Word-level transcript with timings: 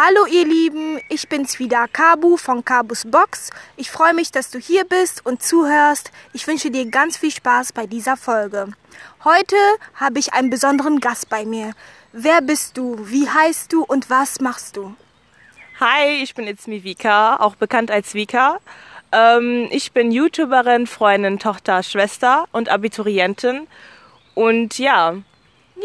Hallo 0.00 0.26
ihr 0.30 0.46
Lieben, 0.46 1.00
ich 1.08 1.28
bin's 1.28 1.58
wieder, 1.58 1.88
Kabu 1.88 2.36
von 2.36 2.64
Kabus 2.64 3.04
Box. 3.04 3.50
Ich 3.76 3.90
freue 3.90 4.14
mich, 4.14 4.30
dass 4.30 4.48
du 4.48 4.60
hier 4.60 4.84
bist 4.84 5.26
und 5.26 5.42
zuhörst. 5.42 6.12
Ich 6.32 6.46
wünsche 6.46 6.70
dir 6.70 6.88
ganz 6.88 7.16
viel 7.16 7.32
Spaß 7.32 7.72
bei 7.72 7.86
dieser 7.86 8.16
Folge. 8.16 8.68
Heute 9.24 9.56
habe 9.96 10.20
ich 10.20 10.34
einen 10.34 10.50
besonderen 10.50 11.00
Gast 11.00 11.28
bei 11.28 11.44
mir. 11.44 11.72
Wer 12.12 12.42
bist 12.42 12.76
du? 12.76 12.96
Wie 13.10 13.28
heißt 13.28 13.72
du 13.72 13.82
und 13.82 14.08
was 14.08 14.40
machst 14.40 14.76
du? 14.76 14.94
Hi, 15.80 16.22
ich 16.22 16.32
bin 16.32 16.46
jetzt 16.46 16.68
Vika, 16.68 17.34
auch 17.34 17.56
bekannt 17.56 17.90
als 17.90 18.14
Vika. 18.14 18.60
Ähm, 19.10 19.66
ich 19.72 19.90
bin 19.90 20.12
YouTuberin, 20.12 20.86
Freundin, 20.86 21.40
Tochter, 21.40 21.82
Schwester 21.82 22.44
und 22.52 22.68
Abiturientin. 22.68 23.66
Und 24.36 24.78
ja, 24.78 25.16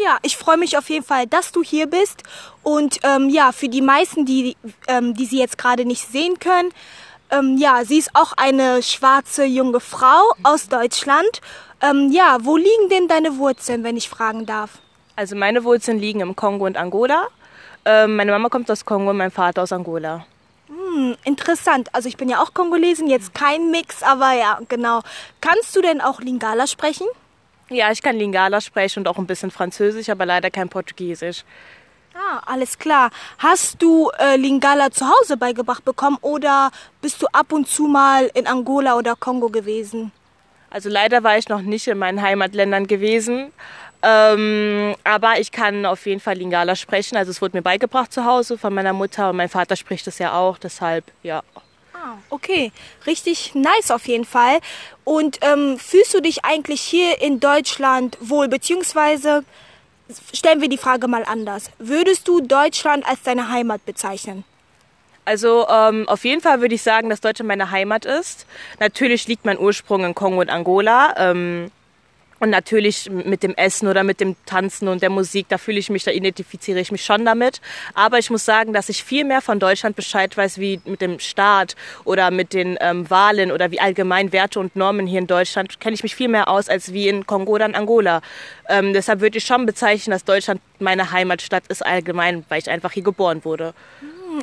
ja, 0.02 0.18
ich 0.22 0.36
freue 0.36 0.56
mich 0.56 0.76
auf 0.76 0.88
jeden 0.88 1.04
Fall, 1.04 1.26
dass 1.26 1.52
du 1.52 1.62
hier 1.62 1.86
bist. 1.86 2.22
Und 2.62 2.98
ähm, 3.02 3.28
ja, 3.28 3.52
für 3.52 3.68
die 3.68 3.82
meisten, 3.82 4.24
die, 4.24 4.56
ähm, 4.88 5.14
die 5.14 5.26
sie 5.26 5.38
jetzt 5.38 5.58
gerade 5.58 5.84
nicht 5.84 6.10
sehen 6.10 6.38
können, 6.38 6.70
ähm, 7.30 7.56
ja, 7.56 7.84
sie 7.84 7.98
ist 7.98 8.10
auch 8.14 8.32
eine 8.36 8.82
schwarze 8.82 9.44
junge 9.44 9.80
Frau 9.80 10.34
aus 10.42 10.68
Deutschland. 10.68 11.40
Ähm, 11.80 12.10
ja, 12.12 12.38
wo 12.42 12.56
liegen 12.56 12.88
denn 12.90 13.08
deine 13.08 13.38
Wurzeln, 13.38 13.84
wenn 13.84 13.96
ich 13.96 14.08
fragen 14.08 14.46
darf? 14.46 14.78
Also 15.16 15.36
meine 15.36 15.64
Wurzeln 15.64 15.98
liegen 15.98 16.20
im 16.20 16.36
Kongo 16.36 16.66
und 16.66 16.76
Angola. 16.76 17.28
Ähm, 17.84 18.16
meine 18.16 18.32
Mama 18.32 18.48
kommt 18.48 18.70
aus 18.70 18.84
Kongo 18.84 19.10
und 19.10 19.16
mein 19.16 19.30
Vater 19.30 19.62
aus 19.62 19.72
Angola. 19.72 20.26
Hm, 20.68 21.16
interessant. 21.24 21.88
Also 21.92 22.08
ich 22.08 22.16
bin 22.16 22.28
ja 22.28 22.42
auch 22.42 22.54
Kongolesin, 22.54 23.08
jetzt 23.08 23.34
kein 23.34 23.70
Mix, 23.70 24.02
aber 24.02 24.32
ja, 24.32 24.60
genau. 24.68 25.02
Kannst 25.40 25.76
du 25.76 25.82
denn 25.82 26.00
auch 26.00 26.20
Lingala 26.20 26.66
sprechen? 26.66 27.06
Ja, 27.70 27.90
ich 27.90 28.02
kann 28.02 28.16
Lingala 28.16 28.60
sprechen 28.60 29.00
und 29.00 29.08
auch 29.08 29.18
ein 29.18 29.26
bisschen 29.26 29.50
Französisch, 29.50 30.10
aber 30.10 30.26
leider 30.26 30.50
kein 30.50 30.68
Portugiesisch. 30.68 31.44
Ah, 32.14 32.40
alles 32.46 32.78
klar. 32.78 33.10
Hast 33.38 33.82
du 33.82 34.10
äh, 34.18 34.36
Lingala 34.36 34.90
zu 34.90 35.06
Hause 35.06 35.36
beigebracht 35.36 35.84
bekommen 35.84 36.18
oder 36.20 36.70
bist 37.00 37.20
du 37.20 37.26
ab 37.32 37.52
und 37.52 37.66
zu 37.66 37.88
mal 37.88 38.30
in 38.34 38.46
Angola 38.46 38.96
oder 38.96 39.16
Kongo 39.16 39.48
gewesen? 39.48 40.12
Also 40.70 40.88
leider 40.88 41.24
war 41.24 41.38
ich 41.38 41.48
noch 41.48 41.62
nicht 41.62 41.88
in 41.88 41.98
meinen 41.98 42.22
Heimatländern 42.22 42.86
gewesen. 42.86 43.52
Ähm, 44.02 44.94
aber 45.02 45.40
ich 45.40 45.50
kann 45.50 45.86
auf 45.86 46.06
jeden 46.06 46.20
Fall 46.20 46.36
Lingala 46.36 46.76
sprechen. 46.76 47.16
Also 47.16 47.30
es 47.30 47.40
wurde 47.40 47.56
mir 47.56 47.62
beigebracht 47.62 48.12
zu 48.12 48.24
Hause 48.24 48.58
von 48.58 48.74
meiner 48.74 48.92
Mutter 48.92 49.30
und 49.30 49.36
mein 49.36 49.48
Vater 49.48 49.76
spricht 49.76 50.06
es 50.06 50.18
ja 50.18 50.34
auch. 50.34 50.58
Deshalb, 50.58 51.04
ja. 51.22 51.42
Okay, 52.30 52.72
richtig 53.06 53.54
nice 53.54 53.90
auf 53.90 54.06
jeden 54.06 54.24
Fall. 54.24 54.60
Und 55.04 55.38
ähm, 55.42 55.78
fühlst 55.78 56.14
du 56.14 56.20
dich 56.20 56.44
eigentlich 56.44 56.80
hier 56.80 57.20
in 57.20 57.40
Deutschland 57.40 58.16
wohl, 58.20 58.48
beziehungsweise 58.48 59.44
stellen 60.32 60.60
wir 60.60 60.68
die 60.68 60.78
Frage 60.78 61.08
mal 61.08 61.24
anders. 61.24 61.70
Würdest 61.78 62.28
du 62.28 62.40
Deutschland 62.40 63.06
als 63.06 63.22
deine 63.22 63.48
Heimat 63.48 63.84
bezeichnen? 63.84 64.44
Also 65.24 65.66
ähm, 65.68 66.06
auf 66.08 66.24
jeden 66.24 66.42
Fall 66.42 66.60
würde 66.60 66.74
ich 66.74 66.82
sagen, 66.82 67.08
dass 67.08 67.20
Deutschland 67.20 67.48
meine 67.48 67.70
Heimat 67.70 68.04
ist. 68.04 68.46
Natürlich 68.78 69.26
liegt 69.26 69.46
mein 69.46 69.58
Ursprung 69.58 70.04
in 70.04 70.14
Kongo 70.14 70.40
und 70.40 70.50
Angola. 70.50 71.14
Ähm, 71.16 71.70
und 72.44 72.50
natürlich 72.50 73.08
mit 73.10 73.42
dem 73.42 73.54
Essen 73.54 73.88
oder 73.88 74.04
mit 74.04 74.20
dem 74.20 74.36
Tanzen 74.44 74.86
und 74.88 75.00
der 75.02 75.08
Musik, 75.08 75.46
da 75.48 75.56
fühle 75.56 75.78
ich 75.78 75.88
mich, 75.88 76.04
da 76.04 76.10
identifiziere 76.10 76.78
ich 76.78 76.92
mich 76.92 77.02
schon 77.02 77.24
damit. 77.24 77.62
Aber 77.94 78.18
ich 78.18 78.28
muss 78.28 78.44
sagen, 78.44 78.74
dass 78.74 78.90
ich 78.90 79.02
viel 79.02 79.24
mehr 79.24 79.40
von 79.40 79.58
Deutschland 79.58 79.96
Bescheid 79.96 80.36
weiß, 80.36 80.58
wie 80.58 80.78
mit 80.84 81.00
dem 81.00 81.18
Staat 81.20 81.74
oder 82.04 82.30
mit 82.30 82.52
den 82.52 82.76
ähm, 82.82 83.08
Wahlen 83.08 83.50
oder 83.50 83.70
wie 83.70 83.80
allgemein 83.80 84.30
Werte 84.32 84.60
und 84.60 84.76
Normen 84.76 85.06
hier 85.06 85.20
in 85.20 85.26
Deutschland, 85.26 85.80
kenne 85.80 85.94
ich 85.94 86.02
mich 86.02 86.14
viel 86.14 86.28
mehr 86.28 86.48
aus 86.48 86.68
als 86.68 86.92
wie 86.92 87.08
in 87.08 87.26
Kongo 87.26 87.52
oder 87.52 87.64
in 87.64 87.74
Angola. 87.74 88.20
Ähm, 88.68 88.92
deshalb 88.92 89.20
würde 89.20 89.38
ich 89.38 89.44
schon 89.44 89.64
bezeichnen, 89.64 90.12
dass 90.12 90.24
Deutschland 90.24 90.60
meine 90.78 91.12
Heimatstadt 91.12 91.66
ist 91.68 91.84
allgemein, 91.84 92.44
weil 92.50 92.58
ich 92.58 92.68
einfach 92.68 92.92
hier 92.92 93.04
geboren 93.04 93.42
wurde. 93.46 93.72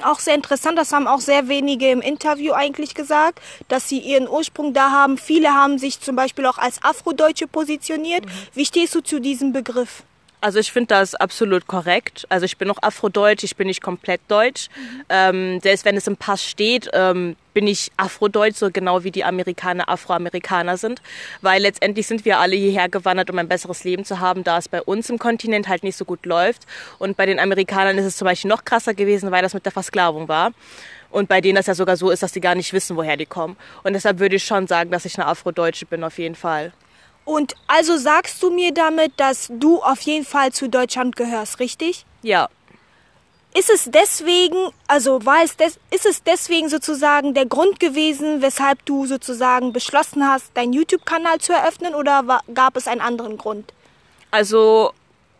Auch 0.04 0.20
sehr 0.20 0.36
interessant, 0.36 0.78
das 0.78 0.92
haben 0.94 1.08
auch 1.08 1.20
sehr 1.20 1.48
wenige 1.48 1.90
im 1.90 2.02
Interview 2.02 2.54
eigentlich 2.54 2.96
gesagt, 2.96 3.40
dass 3.68 3.90
sie 3.90 4.00
ihren 4.00 4.28
Ursprung 4.28 4.74
da 4.74 4.92
haben. 4.92 5.18
Viele 5.18 5.54
haben 5.54 5.78
sich 5.78 6.00
zum 6.00 6.16
Beispiel 6.16 6.46
auch 6.46 6.58
als 6.58 6.84
Afrodeutsche 6.84 7.48
positioniert. 7.48 8.26
Mhm. 8.26 8.30
Wie 8.54 8.66
stehst 8.66 8.96
du 8.96 9.02
zu 9.02 9.20
diesem 9.20 9.54
Begriff? 9.54 10.04
Also 10.42 10.58
ich 10.58 10.72
finde 10.72 10.88
das 10.88 11.14
absolut 11.14 11.68
korrekt. 11.68 12.26
Also 12.30 12.46
ich 12.46 12.58
bin 12.58 12.70
auch 12.72 12.80
Afrodeutsch, 12.82 13.44
ich 13.44 13.56
bin 13.56 13.68
nicht 13.68 13.84
komplett 13.84 14.22
deutsch. 14.28 14.70
Ähm, 15.08 15.60
selbst 15.62 15.86
wenn 15.86 15.96
es 15.96 16.08
im 16.08 16.18
Pass 16.18 16.44
steht, 16.44 16.90
ähm, 16.94 17.36
bin 17.54 17.68
ich 17.68 17.92
Afrodeutsch, 17.96 18.56
so 18.56 18.72
genau 18.72 19.04
wie 19.04 19.12
die 19.12 19.24
Amerikaner 19.24 19.88
Afroamerikaner 19.88 20.78
sind. 20.78 21.00
Weil 21.42 21.62
letztendlich 21.62 22.08
sind 22.08 22.26
wir 22.26 22.40
alle 22.40 22.56
hierher 22.56 22.90
gewandert, 22.90 23.30
um 23.30 23.38
ein 23.38 23.48
besseres 23.48 23.84
Leben 23.84 24.04
zu 24.04 24.20
haben, 24.20 24.44
da 24.44 24.58
es 24.58 24.68
bei 24.68 24.82
uns 24.82 25.12
im 25.12 25.20
Kontinent 25.20 25.68
halt 25.68 25.84
nicht 25.84 25.96
so 25.96 26.06
gut 26.06 26.26
läuft. 26.26 26.66
Und 26.98 27.18
bei 27.18 27.28
den 27.28 27.40
Amerikanern 27.40 28.00
ist 28.00 28.06
es 28.06 28.18
zum 28.18 28.26
Beispiel 28.26 28.50
noch 28.50 28.66
krasser 28.66 28.96
gewesen, 28.96 29.30
weil 29.30 29.44
das 29.44 29.54
mit 29.54 29.66
der 29.66 29.72
Versklavung 29.72 30.28
war. 30.28 30.54
Und 31.12 31.30
bei 31.30 31.40
denen 31.42 31.58
das 31.58 31.68
ja 31.68 31.76
sogar 31.76 31.98
so 31.98 32.10
ist, 32.10 32.24
dass 32.24 32.32
die 32.32 32.42
gar 32.42 32.56
nicht 32.56 32.74
wissen, 32.74 32.98
woher 32.98 33.16
die 33.16 33.28
kommen. 33.28 33.58
Und 33.84 33.94
deshalb 33.94 34.18
würde 34.18 34.38
ich 34.38 34.44
schon 34.44 34.66
sagen, 34.66 34.90
dass 34.90 35.06
ich 35.06 35.20
eine 35.20 35.28
Afrodeutsche 35.28 35.86
bin, 35.86 36.04
auf 36.04 36.18
jeden 36.18 36.36
Fall. 36.36 36.72
Und 37.26 37.54
also 37.68 37.98
sagst 37.98 38.42
du 38.42 38.50
mir 38.50 38.74
damit, 38.74 39.14
dass 39.18 39.48
du 39.50 39.82
auf 39.82 40.02
jeden 40.02 40.26
Fall 40.26 40.52
zu 40.52 40.70
Deutschland 40.70 41.16
gehörst, 41.16 41.60
richtig? 41.60 42.06
Ja. 42.22 42.50
Ist 43.54 43.70
es 43.70 43.86
deswegen, 43.92 44.56
also 44.88 45.26
war 45.26 45.44
es 45.44 45.58
des, 45.58 45.78
ist 45.90 46.06
es 46.06 46.24
deswegen 46.24 46.70
sozusagen 46.70 47.34
der 47.34 47.46
Grund 47.46 47.80
gewesen, 47.80 48.42
weshalb 48.42 48.86
du 48.86 49.06
sozusagen 49.06 49.74
beschlossen 49.74 50.26
hast, 50.26 50.56
deinen 50.56 50.72
YouTube-Kanal 50.72 51.40
zu 51.40 51.52
eröffnen 51.52 51.94
oder 51.94 52.28
war, 52.28 52.42
gab 52.54 52.78
es 52.78 52.88
einen 52.88 53.02
anderen 53.02 53.38
Grund? 53.38 53.74
Also 54.32 54.94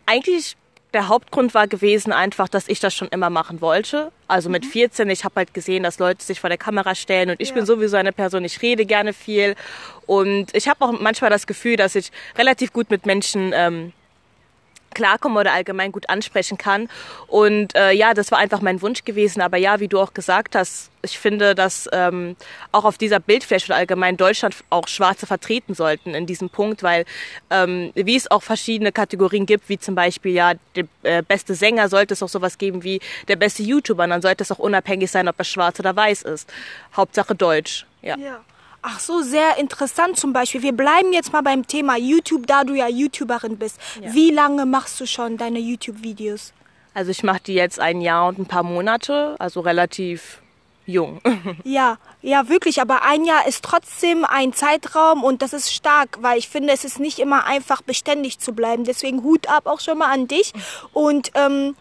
eigentlich 0.04 0.56
der 0.92 1.08
Hauptgrund 1.08 1.54
war 1.54 1.68
gewesen 1.68 2.12
einfach, 2.12 2.48
dass 2.48 2.68
ich 2.68 2.80
das 2.80 2.94
schon 2.94 3.08
immer 3.08 3.30
machen 3.30 3.60
wollte. 3.60 4.12
Also 4.28 4.50
mit 4.50 4.66
14, 4.66 5.06
mhm. 5.06 5.12
ich 5.12 5.24
habe 5.24 5.34
halt 5.36 5.54
gesehen, 5.54 5.82
dass 5.82 5.98
Leute 5.98 6.22
sich 6.24 6.40
vor 6.40 6.50
der 6.50 6.58
Kamera 6.58 6.94
stellen 6.94 7.30
und 7.30 7.40
ich 7.40 7.48
ja. 7.48 7.54
bin 7.54 7.66
sowieso 7.66 7.96
eine 7.96 8.12
Person, 8.12 8.44
ich 8.44 8.60
rede 8.62 8.86
gerne 8.86 9.12
viel 9.12 9.54
und 10.06 10.54
ich 10.54 10.68
habe 10.68 10.84
auch 10.84 10.92
manchmal 10.92 11.30
das 11.30 11.46
Gefühl, 11.46 11.76
dass 11.76 11.94
ich 11.94 12.10
relativ 12.36 12.72
gut 12.72 12.90
mit 12.90 13.06
Menschen 13.06 13.52
ähm, 13.54 13.92
klarkommen 14.92 15.38
oder 15.38 15.52
allgemein 15.52 15.92
gut 15.92 16.08
ansprechen 16.08 16.58
kann. 16.58 16.88
Und 17.26 17.74
äh, 17.74 17.92
ja, 17.92 18.14
das 18.14 18.30
war 18.30 18.38
einfach 18.38 18.60
mein 18.60 18.82
Wunsch 18.82 19.04
gewesen. 19.04 19.40
Aber 19.40 19.56
ja, 19.56 19.80
wie 19.80 19.88
du 19.88 19.98
auch 20.00 20.14
gesagt 20.14 20.54
hast, 20.54 20.90
ich 21.02 21.18
finde, 21.18 21.54
dass 21.54 21.88
ähm, 21.92 22.36
auch 22.70 22.84
auf 22.84 22.96
dieser 22.96 23.18
Bildfläche 23.18 23.66
oder 23.66 23.76
allgemein 23.76 24.16
Deutschland 24.16 24.54
auch 24.70 24.86
Schwarze 24.86 25.26
vertreten 25.26 25.74
sollten 25.74 26.14
in 26.14 26.26
diesem 26.26 26.48
Punkt, 26.48 26.82
weil 26.82 27.04
ähm, 27.50 27.90
wie 27.94 28.16
es 28.16 28.30
auch 28.30 28.42
verschiedene 28.42 28.92
Kategorien 28.92 29.46
gibt, 29.46 29.68
wie 29.68 29.78
zum 29.78 29.94
Beispiel 29.94 30.32
ja 30.32 30.52
der 30.76 30.84
äh, 31.02 31.22
beste 31.22 31.54
Sänger, 31.54 31.88
sollte 31.88 32.14
es 32.14 32.22
auch 32.22 32.28
sowas 32.28 32.58
geben 32.58 32.84
wie 32.84 33.00
der 33.28 33.36
beste 33.36 33.62
YouTuber. 33.62 34.06
Dann 34.06 34.22
sollte 34.22 34.44
es 34.44 34.52
auch 34.52 34.58
unabhängig 34.58 35.10
sein, 35.10 35.28
ob 35.28 35.38
er 35.38 35.44
schwarz 35.44 35.80
oder 35.80 35.94
weiß 35.94 36.22
ist. 36.22 36.48
Hauptsache 36.96 37.34
Deutsch. 37.34 37.86
Ja. 38.02 38.16
ja. 38.16 38.40
Ach 38.82 38.98
so, 38.98 39.22
sehr 39.22 39.58
interessant 39.58 40.18
zum 40.18 40.32
Beispiel. 40.32 40.62
Wir 40.62 40.72
bleiben 40.72 41.12
jetzt 41.12 41.32
mal 41.32 41.42
beim 41.42 41.66
Thema 41.66 41.96
YouTube, 41.96 42.46
da 42.48 42.64
du 42.64 42.74
ja 42.74 42.88
YouTuberin 42.88 43.56
bist. 43.56 43.78
Ja. 44.00 44.12
Wie 44.12 44.30
lange 44.30 44.66
machst 44.66 45.00
du 45.00 45.06
schon 45.06 45.36
deine 45.36 45.60
YouTube-Videos? 45.60 46.52
Also 46.92 47.10
ich 47.12 47.22
mache 47.22 47.40
die 47.46 47.54
jetzt 47.54 47.78
ein 47.78 48.00
Jahr 48.00 48.26
und 48.26 48.38
ein 48.38 48.46
paar 48.46 48.64
Monate, 48.64 49.36
also 49.38 49.60
relativ 49.60 50.42
jung. 50.84 51.20
Ja, 51.64 51.98
ja, 52.22 52.48
wirklich. 52.48 52.80
Aber 52.80 53.02
ein 53.02 53.24
Jahr 53.24 53.46
ist 53.46 53.64
trotzdem 53.64 54.24
ein 54.24 54.52
Zeitraum 54.52 55.22
und 55.22 55.42
das 55.42 55.52
ist 55.52 55.72
stark, 55.72 56.18
weil 56.20 56.38
ich 56.38 56.48
finde, 56.48 56.72
es 56.72 56.84
ist 56.84 56.98
nicht 56.98 57.18
immer 57.18 57.44
einfach 57.44 57.82
beständig 57.82 58.40
zu 58.40 58.52
bleiben. 58.52 58.84
Deswegen 58.84 59.22
Hut 59.22 59.48
ab 59.48 59.66
auch 59.66 59.80
schon 59.80 59.98
mal 59.98 60.10
an 60.10 60.28
dich. 60.28 60.52
Und 60.92 61.30
ähm, 61.34 61.76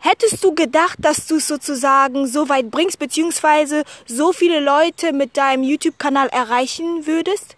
Hättest 0.00 0.42
du 0.42 0.54
gedacht, 0.54 0.96
dass 0.98 1.26
du 1.26 1.36
es 1.36 1.46
sozusagen 1.46 2.26
so 2.26 2.48
weit 2.48 2.70
bringst, 2.70 2.98
beziehungsweise 2.98 3.84
so 4.06 4.32
viele 4.32 4.60
Leute 4.60 5.12
mit 5.12 5.36
deinem 5.36 5.62
YouTube-Kanal 5.62 6.28
erreichen 6.28 7.06
würdest? 7.06 7.56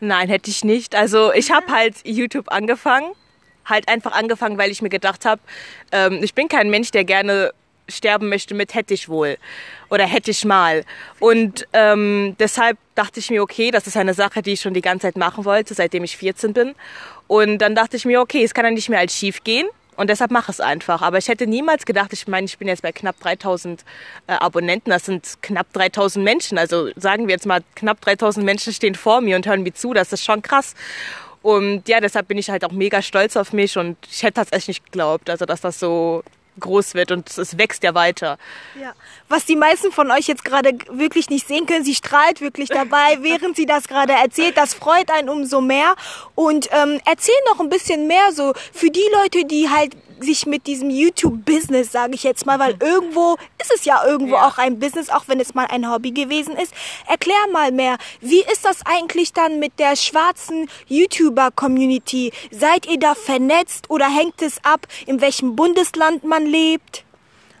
Nein, 0.00 0.28
hätte 0.28 0.50
ich 0.50 0.64
nicht. 0.64 0.94
Also 0.94 1.32
ich 1.32 1.50
habe 1.50 1.70
halt 1.70 1.96
YouTube 2.04 2.50
angefangen, 2.50 3.12
halt 3.66 3.86
einfach 3.88 4.12
angefangen, 4.12 4.56
weil 4.56 4.70
ich 4.70 4.80
mir 4.80 4.88
gedacht 4.88 5.26
habe, 5.26 5.42
ähm, 5.92 6.20
ich 6.22 6.34
bin 6.34 6.48
kein 6.48 6.70
Mensch, 6.70 6.90
der 6.90 7.04
gerne 7.04 7.52
sterben 7.88 8.28
möchte 8.28 8.54
mit 8.54 8.74
hätte 8.74 8.94
ich 8.94 9.08
wohl 9.08 9.36
oder 9.90 10.06
hätte 10.06 10.30
ich 10.30 10.44
mal. 10.44 10.84
Und 11.20 11.68
ähm, 11.72 12.34
deshalb 12.38 12.78
dachte 12.94 13.20
ich 13.20 13.30
mir, 13.30 13.42
okay, 13.42 13.70
das 13.70 13.86
ist 13.86 13.96
eine 13.96 14.14
Sache, 14.14 14.40
die 14.40 14.52
ich 14.52 14.60
schon 14.60 14.74
die 14.74 14.80
ganze 14.80 15.08
Zeit 15.08 15.16
machen 15.16 15.44
wollte, 15.44 15.74
seitdem 15.74 16.04
ich 16.04 16.16
14 16.16 16.52
bin. 16.54 16.74
Und 17.26 17.58
dann 17.58 17.74
dachte 17.74 17.96
ich 17.96 18.04
mir, 18.04 18.20
okay, 18.20 18.42
es 18.42 18.54
kann 18.54 18.64
ja 18.64 18.70
nicht 18.70 18.88
mehr 18.88 19.00
als 19.00 19.14
schief 19.16 19.44
gehen. 19.44 19.66
Und 19.96 20.08
deshalb 20.08 20.30
mache 20.30 20.50
es 20.50 20.60
einfach. 20.60 21.02
Aber 21.02 21.18
ich 21.18 21.28
hätte 21.28 21.46
niemals 21.46 21.84
gedacht, 21.84 22.12
ich 22.12 22.26
meine, 22.26 22.46
ich 22.46 22.58
bin 22.58 22.68
jetzt 22.68 22.82
bei 22.82 22.92
knapp 22.92 23.20
3000 23.20 23.84
äh, 24.26 24.32
Abonnenten. 24.32 24.90
Das 24.90 25.04
sind 25.04 25.38
knapp 25.42 25.72
3000 25.72 26.24
Menschen. 26.24 26.58
Also 26.58 26.90
sagen 26.96 27.28
wir 27.28 27.34
jetzt 27.34 27.46
mal, 27.46 27.60
knapp 27.74 28.00
3000 28.00 28.44
Menschen 28.44 28.72
stehen 28.72 28.94
vor 28.94 29.20
mir 29.20 29.36
und 29.36 29.46
hören 29.46 29.62
mir 29.62 29.74
zu. 29.74 29.92
Das 29.92 30.12
ist 30.12 30.24
schon 30.24 30.40
krass. 30.42 30.74
Und 31.42 31.88
ja, 31.88 32.00
deshalb 32.00 32.28
bin 32.28 32.38
ich 32.38 32.50
halt 32.50 32.64
auch 32.64 32.72
mega 32.72 33.02
stolz 33.02 33.36
auf 33.36 33.52
mich 33.52 33.76
und 33.76 33.96
ich 34.10 34.22
hätte 34.22 34.34
tatsächlich 34.34 34.68
nicht 34.68 34.84
geglaubt, 34.86 35.28
also 35.28 35.44
dass 35.44 35.60
das 35.60 35.80
so 35.80 36.22
groß 36.60 36.94
wird 36.94 37.10
und 37.12 37.36
es 37.36 37.58
wächst 37.58 37.82
ja 37.82 37.94
weiter. 37.94 38.38
Ja. 38.80 38.92
Was 39.28 39.46
die 39.46 39.56
meisten 39.56 39.92
von 39.92 40.10
euch 40.10 40.26
jetzt 40.26 40.44
gerade 40.44 40.76
wirklich 40.90 41.30
nicht 41.30 41.46
sehen 41.48 41.66
können, 41.66 41.84
sie 41.84 41.94
strahlt 41.94 42.40
wirklich 42.40 42.68
dabei, 42.68 43.18
während 43.20 43.56
sie 43.56 43.66
das 43.66 43.88
gerade 43.88 44.12
erzählt. 44.12 44.56
Das 44.56 44.74
freut 44.74 45.10
einen 45.10 45.28
umso 45.28 45.60
mehr. 45.60 45.94
Und 46.34 46.68
ähm, 46.72 47.00
erzähl 47.04 47.34
noch 47.48 47.60
ein 47.60 47.68
bisschen 47.68 48.06
mehr 48.06 48.32
so 48.32 48.52
für 48.72 48.90
die 48.90 49.06
Leute, 49.22 49.46
die 49.46 49.68
halt 49.70 49.96
sich 50.22 50.46
mit 50.46 50.66
diesem 50.66 50.90
YouTube-Business, 50.90 51.92
sage 51.92 52.14
ich 52.14 52.22
jetzt 52.22 52.46
mal, 52.46 52.58
weil 52.58 52.76
irgendwo 52.80 53.36
ist 53.60 53.72
es 53.74 53.84
ja 53.84 54.04
irgendwo 54.06 54.34
Ja. 54.36 54.46
auch 54.48 54.58
ein 54.58 54.78
Business, 54.78 55.08
auch 55.10 55.24
wenn 55.26 55.40
es 55.40 55.54
mal 55.54 55.66
ein 55.66 55.90
Hobby 55.90 56.10
gewesen 56.12 56.56
ist. 56.56 56.72
Erklär 57.08 57.36
mal 57.52 57.72
mehr, 57.72 57.96
wie 58.20 58.40
ist 58.40 58.64
das 58.64 58.78
eigentlich 58.84 59.32
dann 59.32 59.58
mit 59.58 59.78
der 59.78 59.96
schwarzen 59.96 60.68
YouTuber-Community? 60.88 62.32
Seid 62.50 62.86
ihr 62.86 62.98
da 62.98 63.14
vernetzt 63.14 63.90
oder 63.90 64.06
hängt 64.06 64.40
es 64.42 64.64
ab, 64.64 64.86
in 65.06 65.20
welchem 65.20 65.56
Bundesland 65.56 66.24
man 66.24 66.46
lebt? 66.46 67.04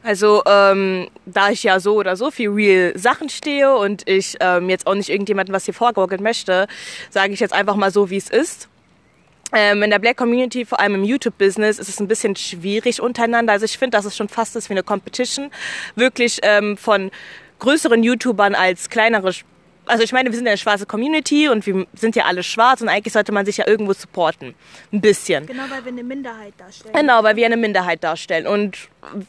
Also, 0.04 0.42
ähm, 0.46 1.08
da 1.26 1.50
ich 1.50 1.62
ja 1.62 1.78
so 1.78 1.94
oder 1.94 2.16
so 2.16 2.32
viel 2.32 2.50
real 2.50 2.92
Sachen 2.98 3.28
stehe 3.28 3.76
und 3.76 4.02
ich 4.08 4.36
ähm, 4.40 4.68
jetzt 4.68 4.88
auch 4.88 4.94
nicht 4.96 5.08
irgendjemandem 5.08 5.54
was 5.54 5.64
hier 5.64 5.74
vorgaukeln 5.74 6.22
möchte, 6.22 6.66
sage 7.10 7.32
ich 7.32 7.38
jetzt 7.40 7.52
einfach 7.52 7.76
mal 7.76 7.92
so, 7.92 8.10
wie 8.10 8.16
es 8.16 8.28
ist. 8.28 8.68
Ähm, 9.52 9.82
in 9.82 9.90
der 9.90 9.98
Black 9.98 10.16
Community, 10.16 10.64
vor 10.64 10.80
allem 10.80 10.94
im 10.94 11.04
YouTube-Business, 11.04 11.78
ist 11.78 11.88
es 11.88 12.00
ein 12.00 12.08
bisschen 12.08 12.36
schwierig 12.36 13.00
untereinander. 13.00 13.52
Also 13.52 13.64
ich 13.64 13.78
finde, 13.78 13.96
dass 13.96 14.04
es 14.04 14.16
schon 14.16 14.28
fast 14.28 14.56
ist 14.56 14.70
wie 14.70 14.74
eine 14.74 14.82
Competition. 14.82 15.50
Wirklich 15.94 16.38
ähm, 16.42 16.76
von 16.76 17.10
größeren 17.58 18.02
YouTubern 18.02 18.54
als 18.54 18.88
kleinere 18.88 19.32
also 19.86 20.04
ich 20.04 20.12
meine, 20.12 20.30
wir 20.30 20.36
sind 20.36 20.46
ja 20.46 20.52
eine 20.52 20.58
schwarze 20.58 20.86
Community 20.86 21.48
und 21.48 21.66
wir 21.66 21.86
sind 21.94 22.14
ja 22.16 22.24
alle 22.24 22.42
schwarz 22.42 22.80
und 22.80 22.88
eigentlich 22.88 23.12
sollte 23.12 23.32
man 23.32 23.44
sich 23.44 23.56
ja 23.56 23.66
irgendwo 23.66 23.92
supporten. 23.92 24.54
Ein 24.92 25.00
bisschen. 25.00 25.46
Genau, 25.46 25.64
weil 25.68 25.84
wir 25.84 25.92
eine 25.92 26.04
Minderheit 26.04 26.54
darstellen. 26.56 26.94
Genau, 26.94 27.22
weil 27.22 27.36
wir 27.36 27.46
eine 27.46 27.56
Minderheit 27.56 28.04
darstellen. 28.04 28.46
Und 28.46 28.76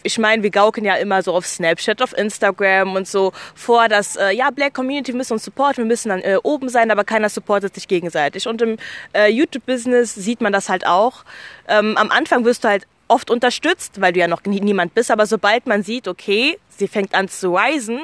ich 0.03 0.17
meine, 0.19 0.43
wir 0.43 0.51
gaukeln 0.51 0.85
ja 0.85 0.95
immer 0.95 1.23
so 1.23 1.33
auf 1.33 1.45
Snapchat, 1.45 2.01
auf 2.01 2.15
Instagram 2.17 2.95
und 2.95 3.07
so 3.07 3.33
vor, 3.55 3.87
dass, 3.87 4.15
äh, 4.15 4.31
ja, 4.31 4.51
Black 4.51 4.73
Community 4.73 5.13
müssen 5.13 5.33
uns 5.33 5.43
supporten, 5.43 5.83
wir 5.83 5.87
müssen 5.87 6.09
dann 6.09 6.21
äh, 6.21 6.37
oben 6.43 6.69
sein, 6.69 6.91
aber 6.91 7.03
keiner 7.03 7.29
supportet 7.29 7.73
sich 7.73 7.87
gegenseitig. 7.87 8.47
Und 8.47 8.61
im 8.61 8.77
äh, 9.13 9.29
YouTube-Business 9.31 10.13
sieht 10.13 10.41
man 10.41 10.53
das 10.53 10.69
halt 10.69 10.85
auch. 10.85 11.25
Ähm, 11.67 11.97
am 11.97 12.11
Anfang 12.11 12.45
wirst 12.45 12.63
du 12.63 12.69
halt 12.69 12.85
oft 13.07 13.29
unterstützt, 13.29 14.01
weil 14.01 14.13
du 14.13 14.19
ja 14.19 14.27
noch 14.27 14.43
nie, 14.45 14.61
niemand 14.61 14.93
bist, 14.93 15.11
aber 15.11 15.25
sobald 15.25 15.67
man 15.67 15.83
sieht, 15.83 16.07
okay, 16.07 16.57
sie 16.69 16.87
fängt 16.87 17.13
an 17.13 17.27
zu 17.27 17.55
risen, 17.55 17.99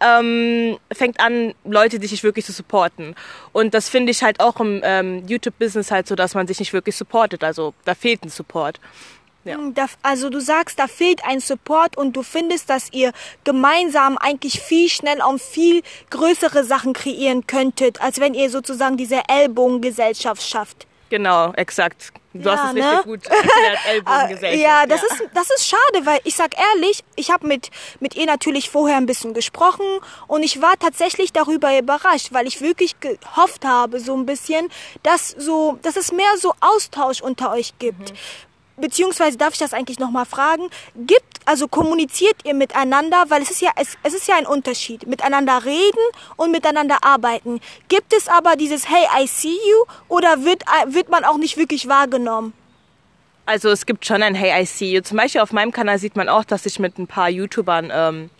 ähm, 0.00 0.78
fängt 0.92 1.20
an, 1.20 1.54
Leute 1.64 1.98
dich 1.98 2.22
wirklich 2.22 2.44
zu 2.44 2.52
supporten. 2.52 3.14
Und 3.52 3.74
das 3.74 3.88
finde 3.88 4.10
ich 4.10 4.22
halt 4.22 4.40
auch 4.40 4.60
im 4.60 4.80
ähm, 4.84 5.26
YouTube-Business 5.26 5.90
halt 5.90 6.06
so, 6.06 6.14
dass 6.14 6.34
man 6.34 6.46
sich 6.46 6.58
nicht 6.58 6.72
wirklich 6.72 6.96
supportet. 6.96 7.44
Also 7.44 7.74
da 7.84 7.94
fehlt 7.94 8.24
ein 8.24 8.30
Support. 8.30 8.80
Ja. 9.44 9.56
Da, 9.74 9.86
also 10.02 10.28
du 10.28 10.38
sagst, 10.38 10.78
da 10.78 10.86
fehlt 10.86 11.24
ein 11.24 11.40
Support 11.40 11.96
und 11.96 12.14
du 12.14 12.22
findest, 12.22 12.68
dass 12.68 12.92
ihr 12.92 13.12
gemeinsam 13.42 14.18
eigentlich 14.18 14.60
viel 14.60 14.88
schneller 14.90 15.26
und 15.28 15.40
viel 15.40 15.82
größere 16.10 16.62
Sachen 16.62 16.92
kreieren 16.92 17.46
könntet, 17.46 18.02
als 18.02 18.20
wenn 18.20 18.34
ihr 18.34 18.50
sozusagen 18.50 18.98
diese 18.98 19.22
Ellbogengesellschaft 19.28 20.42
schafft. 20.42 20.86
Genau, 21.10 21.52
exakt. 21.54 22.12
Du 22.32 22.48
Ja, 22.48 22.56
hast 22.56 22.68
es 22.68 22.74
ne? 22.74 22.90
richtig 22.90 23.04
gut 23.04 23.26
erklärt, 23.26 23.78
Ellbogengesellschaft. 23.88 24.62
Ja, 24.62 24.86
das 24.86 25.02
ist 25.02 25.22
das 25.34 25.50
ist 25.50 25.66
schade, 25.68 26.06
weil 26.06 26.20
ich 26.22 26.36
sag 26.36 26.52
ehrlich, 26.56 27.02
ich 27.16 27.32
habe 27.32 27.46
mit 27.48 27.70
mit 27.98 28.14
ihr 28.14 28.26
natürlich 28.26 28.70
vorher 28.70 28.96
ein 28.96 29.06
bisschen 29.06 29.34
gesprochen 29.34 29.84
und 30.28 30.44
ich 30.44 30.62
war 30.62 30.78
tatsächlich 30.78 31.32
darüber 31.32 31.76
überrascht, 31.76 32.28
weil 32.32 32.46
ich 32.46 32.60
wirklich 32.60 33.00
gehofft 33.00 33.64
habe 33.64 33.98
so 33.98 34.16
ein 34.16 34.26
bisschen, 34.26 34.68
dass 35.02 35.30
so 35.30 35.78
dass 35.82 35.96
es 35.96 36.12
mehr 36.12 36.36
so 36.38 36.54
Austausch 36.60 37.20
unter 37.20 37.50
euch 37.52 37.74
gibt. 37.80 38.12
Beziehungsweise 38.80 39.38
darf 39.38 39.52
ich 39.52 39.58
das 39.58 39.72
eigentlich 39.72 39.98
noch 39.98 40.10
mal 40.10 40.24
fragen? 40.24 40.68
Gibt 40.96 41.40
also 41.46 41.68
kommuniziert 41.68 42.36
ihr 42.44 42.54
miteinander, 42.54 43.24
weil 43.28 43.42
es 43.42 43.50
ist 43.50 43.60
ja 43.60 43.70
es, 43.76 43.96
es 44.02 44.14
ist 44.14 44.28
ja 44.28 44.36
ein 44.36 44.46
Unterschied, 44.46 45.06
miteinander 45.06 45.64
reden 45.64 46.04
und 46.36 46.50
miteinander 46.50 46.98
arbeiten. 47.02 47.60
Gibt 47.88 48.12
es 48.12 48.28
aber 48.28 48.56
dieses 48.56 48.88
Hey 48.88 49.06
I 49.22 49.26
see 49.26 49.48
you 49.48 49.84
oder 50.08 50.44
wird 50.44 50.62
wird 50.86 51.08
man 51.08 51.24
auch 51.24 51.38
nicht 51.38 51.56
wirklich 51.56 51.88
wahrgenommen? 51.88 52.52
Also 53.46 53.68
es 53.70 53.84
gibt 53.84 54.06
schon 54.06 54.22
ein 54.22 54.36
Hey, 54.36 54.62
I 54.62 54.64
see 54.64 54.92
you. 54.92 55.00
Zum 55.00 55.16
Beispiel 55.16 55.40
auf 55.40 55.52
meinem 55.52 55.72
Kanal 55.72 55.98
sieht 55.98 56.14
man 56.14 56.28
auch, 56.28 56.44
dass 56.44 56.66
ich 56.66 56.78
mit 56.78 56.98
ein 56.98 57.08
paar 57.08 57.28
YouTubern 57.28 57.90
ähm, 57.92 58.30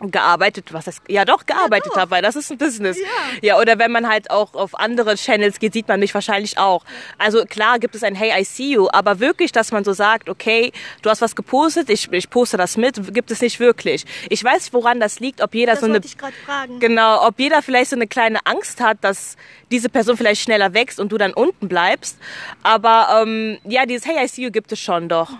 gearbeitet, 0.00 0.72
was 0.72 0.86
heißt, 0.86 1.02
ja 1.08 1.24
doch 1.24 1.46
gearbeitet 1.46 1.94
habe, 1.96 2.10
weil 2.10 2.22
das 2.22 2.36
ist 2.36 2.50
ein 2.50 2.58
Business. 2.58 2.98
Ja. 3.42 3.58
oder 3.60 3.78
wenn 3.78 3.90
man 3.90 4.08
halt 4.08 4.30
auch 4.30 4.54
auf 4.54 4.78
andere 4.78 5.16
Channels 5.16 5.58
geht, 5.58 5.72
sieht 5.72 5.88
man 5.88 6.00
mich 6.00 6.14
wahrscheinlich 6.14 6.58
auch. 6.58 6.84
Also 7.18 7.44
klar 7.44 7.78
gibt 7.78 7.94
es 7.94 8.02
ein 8.02 8.14
Hey, 8.14 8.32
I 8.40 8.44
see 8.44 8.72
you, 8.72 8.88
aber 8.92 9.20
wirklich, 9.20 9.52
dass 9.52 9.72
man 9.72 9.84
so 9.84 9.92
sagt, 9.92 10.28
okay, 10.28 10.72
du 11.02 11.10
hast 11.10 11.20
was 11.20 11.34
gepostet, 11.34 11.90
ich, 11.90 12.10
ich 12.12 12.30
poste 12.30 12.56
das 12.56 12.76
mit, 12.76 13.12
gibt 13.12 13.30
es 13.30 13.40
nicht 13.40 13.60
wirklich. 13.60 14.04
Ich 14.28 14.42
weiß 14.42 14.72
woran 14.72 15.00
das 15.00 15.20
liegt, 15.20 15.40
ob 15.42 15.54
jeder 15.54 15.72
Das 15.72 15.80
so 15.80 15.86
eine 15.86 16.00
ich 16.04 16.16
fragen. 16.44 16.78
Genau, 16.80 17.26
ob 17.26 17.38
jeder 17.38 17.62
vielleicht 17.62 17.90
so 17.90 17.96
eine 17.96 18.06
kleine 18.06 18.38
Angst 18.44 18.80
hat, 18.80 18.98
dass 19.02 19.36
diese 19.70 19.88
Person 19.88 20.16
vielleicht 20.16 20.42
schneller 20.42 20.74
wächst 20.74 21.00
und 21.00 21.12
du 21.12 21.18
dann 21.18 21.32
unten 21.32 21.68
bleibst. 21.68 22.18
Aber 22.62 23.22
ähm, 23.22 23.58
ja, 23.64 23.86
dieses 23.86 24.06
Hey, 24.06 24.24
I 24.24 24.28
see 24.28 24.42
you 24.42 24.50
gibt 24.50 24.72
es 24.72 24.80
schon 24.80 25.08
doch. 25.08 25.30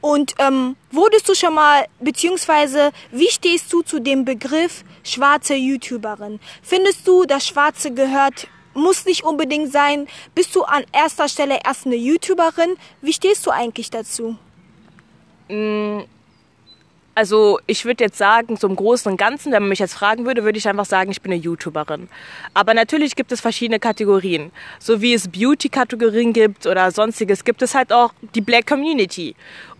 Und 0.00 0.34
ähm, 0.38 0.76
wurdest 0.90 1.28
du 1.28 1.34
schon 1.34 1.54
mal, 1.54 1.86
beziehungsweise 2.00 2.92
wie 3.10 3.28
stehst 3.28 3.72
du 3.72 3.82
zu 3.82 4.00
dem 4.00 4.24
Begriff 4.24 4.84
schwarze 5.02 5.54
YouTuberin? 5.54 6.40
Findest 6.62 7.06
du, 7.06 7.24
das 7.24 7.46
Schwarze 7.46 7.92
gehört, 7.92 8.48
muss 8.74 9.04
nicht 9.06 9.24
unbedingt 9.24 9.72
sein? 9.72 10.06
Bist 10.34 10.54
du 10.54 10.62
an 10.62 10.84
erster 10.92 11.28
Stelle 11.28 11.58
erst 11.64 11.86
eine 11.86 11.96
YouTuberin? 11.96 12.76
Wie 13.00 13.12
stehst 13.12 13.46
du 13.46 13.50
eigentlich 13.50 13.90
dazu? 13.90 14.36
Also 17.14 17.58
ich 17.66 17.86
würde 17.86 18.04
jetzt 18.04 18.18
sagen, 18.18 18.58
im 18.60 18.76
Großen 18.76 19.10
und 19.10 19.16
Ganzen, 19.16 19.50
wenn 19.50 19.62
man 19.62 19.70
mich 19.70 19.78
jetzt 19.78 19.94
fragen 19.94 20.26
würde, 20.26 20.44
würde 20.44 20.58
ich 20.58 20.68
einfach 20.68 20.84
sagen, 20.84 21.10
ich 21.10 21.22
bin 21.22 21.32
eine 21.32 21.40
YouTuberin. 21.40 22.08
Aber 22.52 22.74
natürlich 22.74 23.16
gibt 23.16 23.32
es 23.32 23.40
verschiedene 23.40 23.80
Kategorien. 23.80 24.52
So 24.78 25.00
wie 25.00 25.14
es 25.14 25.28
Beauty-Kategorien 25.28 26.34
gibt 26.34 26.66
oder 26.66 26.90
sonstiges, 26.90 27.42
gibt 27.44 27.62
es 27.62 27.74
halt 27.74 27.90
auch 27.90 28.12
die 28.34 28.42
Black 28.42 28.66
Community. 28.66 29.34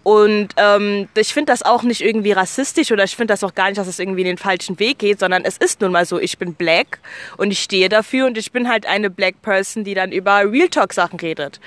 Und 0.06 0.50
ähm, 0.56 1.08
ich 1.16 1.34
finde 1.34 1.50
das 1.50 1.64
auch 1.64 1.82
nicht 1.82 2.00
irgendwie 2.00 2.30
rassistisch 2.30 2.92
oder 2.92 3.02
ich 3.02 3.16
finde 3.16 3.32
das 3.32 3.42
auch 3.42 3.56
gar 3.56 3.66
nicht, 3.66 3.78
dass 3.78 3.88
es 3.88 3.98
irgendwie 3.98 4.20
in 4.20 4.28
den 4.28 4.38
falschen 4.38 4.78
Weg 4.78 5.00
geht, 5.00 5.18
sondern 5.18 5.44
es 5.44 5.56
ist 5.56 5.80
nun 5.80 5.90
mal 5.90 6.06
so, 6.06 6.20
ich 6.20 6.38
bin 6.38 6.54
black 6.54 7.00
und 7.38 7.50
ich 7.50 7.58
stehe 7.58 7.88
dafür 7.88 8.26
und 8.26 8.38
ich 8.38 8.52
bin 8.52 8.68
halt 8.68 8.86
eine 8.86 9.10
black 9.10 9.42
Person, 9.42 9.82
die 9.82 9.94
dann 9.94 10.12
über 10.12 10.48
Real 10.48 10.68
Talk 10.68 10.92
Sachen 10.92 11.18
redet. 11.18 11.58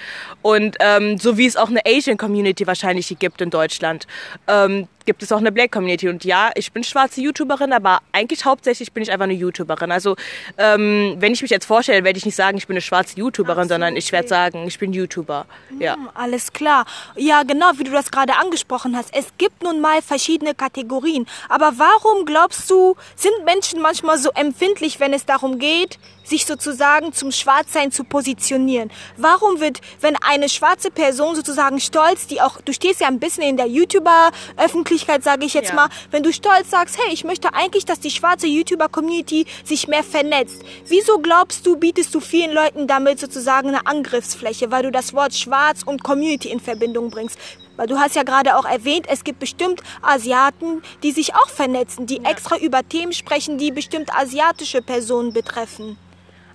Und 0.41 0.77
ähm, 0.79 1.17
so 1.17 1.37
wie 1.37 1.47
es 1.47 1.57
auch 1.57 1.67
eine 1.67 1.81
Asian 1.85 2.15
Community 2.15 2.65
wahrscheinlich 2.65 3.13
gibt 3.19 3.41
in 3.41 3.49
Deutschland, 3.49 4.07
ähm, 4.47 4.87
gibt 5.09 5.23
es 5.23 5.31
auch 5.31 5.39
eine 5.39 5.51
Black 5.51 5.71
Community. 5.71 6.07
Und 6.07 6.23
ja, 6.23 6.51
ich 6.53 6.71
bin 6.71 6.83
schwarze 6.83 7.19
YouTuberin, 7.19 7.73
aber 7.73 7.97
eigentlich 8.11 8.45
hauptsächlich 8.45 8.93
bin 8.93 9.01
ich 9.01 9.11
einfach 9.11 9.23
eine 9.23 9.33
YouTuberin. 9.33 9.91
Also 9.91 10.15
ähm, 10.59 11.15
wenn 11.17 11.33
ich 11.33 11.41
mich 11.41 11.49
jetzt 11.49 11.65
vorstelle, 11.65 12.03
werde 12.03 12.19
ich 12.19 12.25
nicht 12.25 12.35
sagen, 12.35 12.59
ich 12.59 12.67
bin 12.67 12.75
eine 12.75 12.81
schwarze 12.81 13.17
YouTuberin, 13.17 13.63
so, 13.63 13.69
sondern 13.69 13.95
ich 13.95 14.11
werde 14.11 14.25
okay. 14.25 14.35
sagen, 14.35 14.67
ich 14.67 14.77
bin 14.77 14.93
YouTuber. 14.93 15.47
Ja. 15.79 15.95
Hm, 15.95 16.09
Alles 16.13 16.53
klar. 16.53 16.85
Ja, 17.15 17.41
genau, 17.41 17.71
wie 17.77 17.85
du 17.85 17.91
das 17.91 18.11
gerade 18.11 18.28
angesprochen 18.37 18.95
hast. 18.95 19.13
Es 19.13 19.27
gibt 19.37 19.63
nun 19.63 19.81
mal 19.81 20.01
verschiedene 20.01 20.53
Kategorien. 20.53 21.25
Aber 21.47 21.73
warum 21.77 22.25
glaubst 22.25 22.69
du, 22.69 22.95
sind 23.15 23.33
Menschen 23.45 23.81
manchmal 23.81 24.17
so 24.17 24.29
empfindlich, 24.31 24.99
wenn 24.99 25.13
es 25.13 25.25
darum 25.25 25.59
geht, 25.59 25.99
sich 26.23 26.45
sozusagen 26.45 27.11
zum 27.13 27.31
Schwarzsein 27.31 27.91
zu 27.91 28.03
positionieren? 28.03 28.91
Warum 29.17 29.59
wird, 29.59 29.81
wenn 30.01 30.15
eine 30.17 30.47
schwarze 30.49 30.91
Person 30.91 31.35
sozusagen 31.35 31.79
stolz, 31.79 32.27
die 32.27 32.41
auch, 32.41 32.61
du 32.61 32.73
stehst 32.73 33.01
ja 33.01 33.07
ein 33.07 33.19
bisschen 33.19 33.43
in 33.43 33.57
der 33.57 33.67
YouTuber-Öffentlichkeit, 33.67 35.23
sage 35.23 35.45
ich 35.45 35.53
jetzt 35.53 35.69
Ja. 35.69 35.75
mal, 35.75 35.89
wenn 36.11 36.23
du 36.23 36.31
stolz 36.31 36.69
sagst, 36.69 36.97
hey, 36.97 37.13
ich 37.13 37.23
möchte 37.23 37.53
eigentlich, 37.53 37.85
dass 37.85 37.99
die 37.99 38.11
schwarze 38.11 38.47
YouTuber-Community 38.47 39.45
sich 39.63 39.87
mehr 39.87 40.03
vernetzt. 40.03 40.61
Wieso 40.85 41.19
glaubst 41.19 41.65
du, 41.65 41.77
bietest 41.77 42.13
du 42.13 42.19
vielen 42.19 42.53
Leuten 42.53 42.87
damit 42.87 43.19
sozusagen 43.19 43.69
eine 43.69 43.85
Angriffsfläche, 43.87 44.71
weil 44.71 44.83
du 44.83 44.91
das 44.91 45.13
Wort 45.13 45.33
schwarz 45.33 45.81
und 45.83 46.03
Community 46.03 46.49
in 46.49 46.59
Verbindung 46.59 47.09
bringst? 47.09 47.37
Weil 47.79 47.87
du 47.87 47.97
hast 47.97 48.13
ja 48.13 48.23
gerade 48.23 48.57
auch 48.57 48.65
erwähnt, 48.65 49.05
es 49.07 49.23
gibt 49.23 49.39
bestimmt 49.39 49.81
Asiaten, 50.01 50.81
die 51.01 51.13
sich 51.13 51.33
auch 51.33 51.47
vernetzen, 51.47 52.07
die 52.07 52.25
extra 52.25 52.57
über 52.57 52.85
Themen 52.85 53.13
sprechen, 53.13 53.57
die 53.57 53.71
bestimmt 53.71 54.13
asiatische 54.13 54.81
Personen 54.81 55.31
betreffen. 55.31 55.97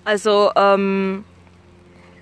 Also, 0.03 0.51
ähm, 0.55 1.25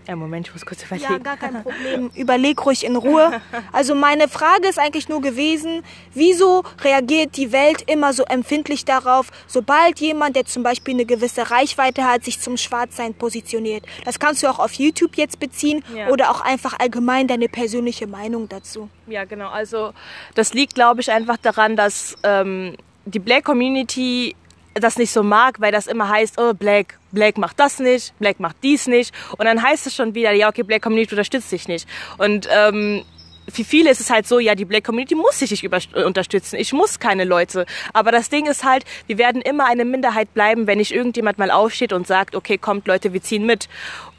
ja, 0.08 0.16
Moment, 0.16 0.48
ich 0.48 0.54
muss 0.54 0.66
kurz 0.66 0.84
überlegen. 0.84 1.12
Ja, 1.12 1.18
gar 1.18 1.38
kein 1.38 1.54
Problem. 1.64 2.12
Überleg 2.16 2.66
ruhig 2.66 2.86
in 2.86 2.96
Ruhe. 2.96 3.42
Also 3.72 3.96
meine 3.96 4.28
Frage 4.28 4.68
ist 4.68 4.78
eigentlich 4.80 5.08
nur 5.10 5.22
gewesen, 5.22 5.84
wieso 6.14 6.64
reagiert 6.84 7.38
die 7.38 7.52
Welt 7.52 7.84
immer 7.90 8.14
so 8.14 8.24
empfindlich 8.24 8.86
darauf, 8.86 9.32
sobald 9.48 10.00
jemand, 10.00 10.36
der 10.36 10.46
zum 10.46 10.64
Beispiel 10.64 10.94
eine 10.96 11.06
gewisse 11.06 11.50
Reichweite 11.52 12.04
hat, 12.04 12.24
sich 12.26 12.40
zum 12.40 12.58
Schwarzsein 12.58 13.14
positioniert? 13.14 13.86
Das 14.06 14.20
kannst 14.20 14.44
du 14.44 14.48
auch 14.50 14.60
auf 14.60 14.74
YouTube 14.74 15.16
jetzt 15.16 15.40
beziehen 15.40 15.84
Ja. 15.96 16.10
oder 16.10 16.32
auch 16.32 16.42
einfach 16.42 16.80
allgemein 16.80 17.28
deine 17.28 17.48
persönliche 17.50 18.08
Meinung 18.08 18.50
dazu. 18.50 18.90
Ja, 19.08 19.24
genau. 19.26 19.50
Also 19.50 19.94
das 20.36 20.54
liegt, 20.54 20.76
glaube 20.76 21.02
ich, 21.02 21.12
einfach 21.12 21.38
daran, 21.38 21.76
dass 21.76 22.16
ähm, 22.24 22.76
die 23.06 23.20
Black 23.20 23.46
Community 23.46 24.36
das 24.74 24.98
nicht 24.98 25.12
so 25.12 25.24
mag, 25.24 25.60
weil 25.62 25.72
das 25.72 25.88
immer 25.88 26.10
heißt, 26.10 26.40
oh, 26.40 26.54
Black, 26.54 26.98
Black 27.12 27.38
macht 27.38 27.60
das 27.60 27.80
nicht, 27.80 28.18
Black 28.20 28.40
macht 28.40 28.58
dies 28.64 28.88
nicht. 28.88 29.14
Und 29.38 29.46
dann 29.46 29.62
heißt 29.62 29.88
es 29.88 29.96
schon 29.96 30.16
wieder, 30.16 30.32
ja, 30.32 30.50
okay, 30.50 30.64
Black 30.64 30.82
Community 30.82 31.14
unterstützt 31.14 31.52
dich 31.52 31.68
nicht. 31.68 31.88
Und 32.18 32.48
ähm, 32.52 33.04
für 33.52 33.64
viele 33.64 33.90
ist 33.90 34.00
es 34.00 34.10
halt 34.10 34.28
so, 34.28 34.40
ja, 34.40 34.56
die 34.56 34.66
Black 34.66 34.84
Community 34.84 35.16
muss 35.16 35.40
sich 35.40 35.52
nicht 35.52 35.64
über, 35.64 35.80
unterstützen. 36.06 36.58
Ich 36.58 36.74
muss 36.74 37.00
keine 37.00 37.24
Leute. 37.24 37.66
Aber 37.94 38.12
das 38.12 38.30
Ding 38.30 38.48
ist 38.48 38.64
halt, 38.64 38.86
wir 39.08 39.18
werden 39.18 39.42
immer 39.42 39.66
eine 39.66 39.86
Minderheit 39.86 40.34
bleiben, 40.34 40.68
wenn 40.68 40.78
nicht 40.78 40.94
irgendjemand 40.94 41.38
mal 41.38 41.52
aufsteht 41.52 41.94
und 41.94 42.08
sagt, 42.08 42.36
okay, 42.36 42.58
kommt 42.58 42.88
Leute, 42.88 43.14
wir 43.14 43.22
ziehen 43.22 43.46
mit. 43.46 43.68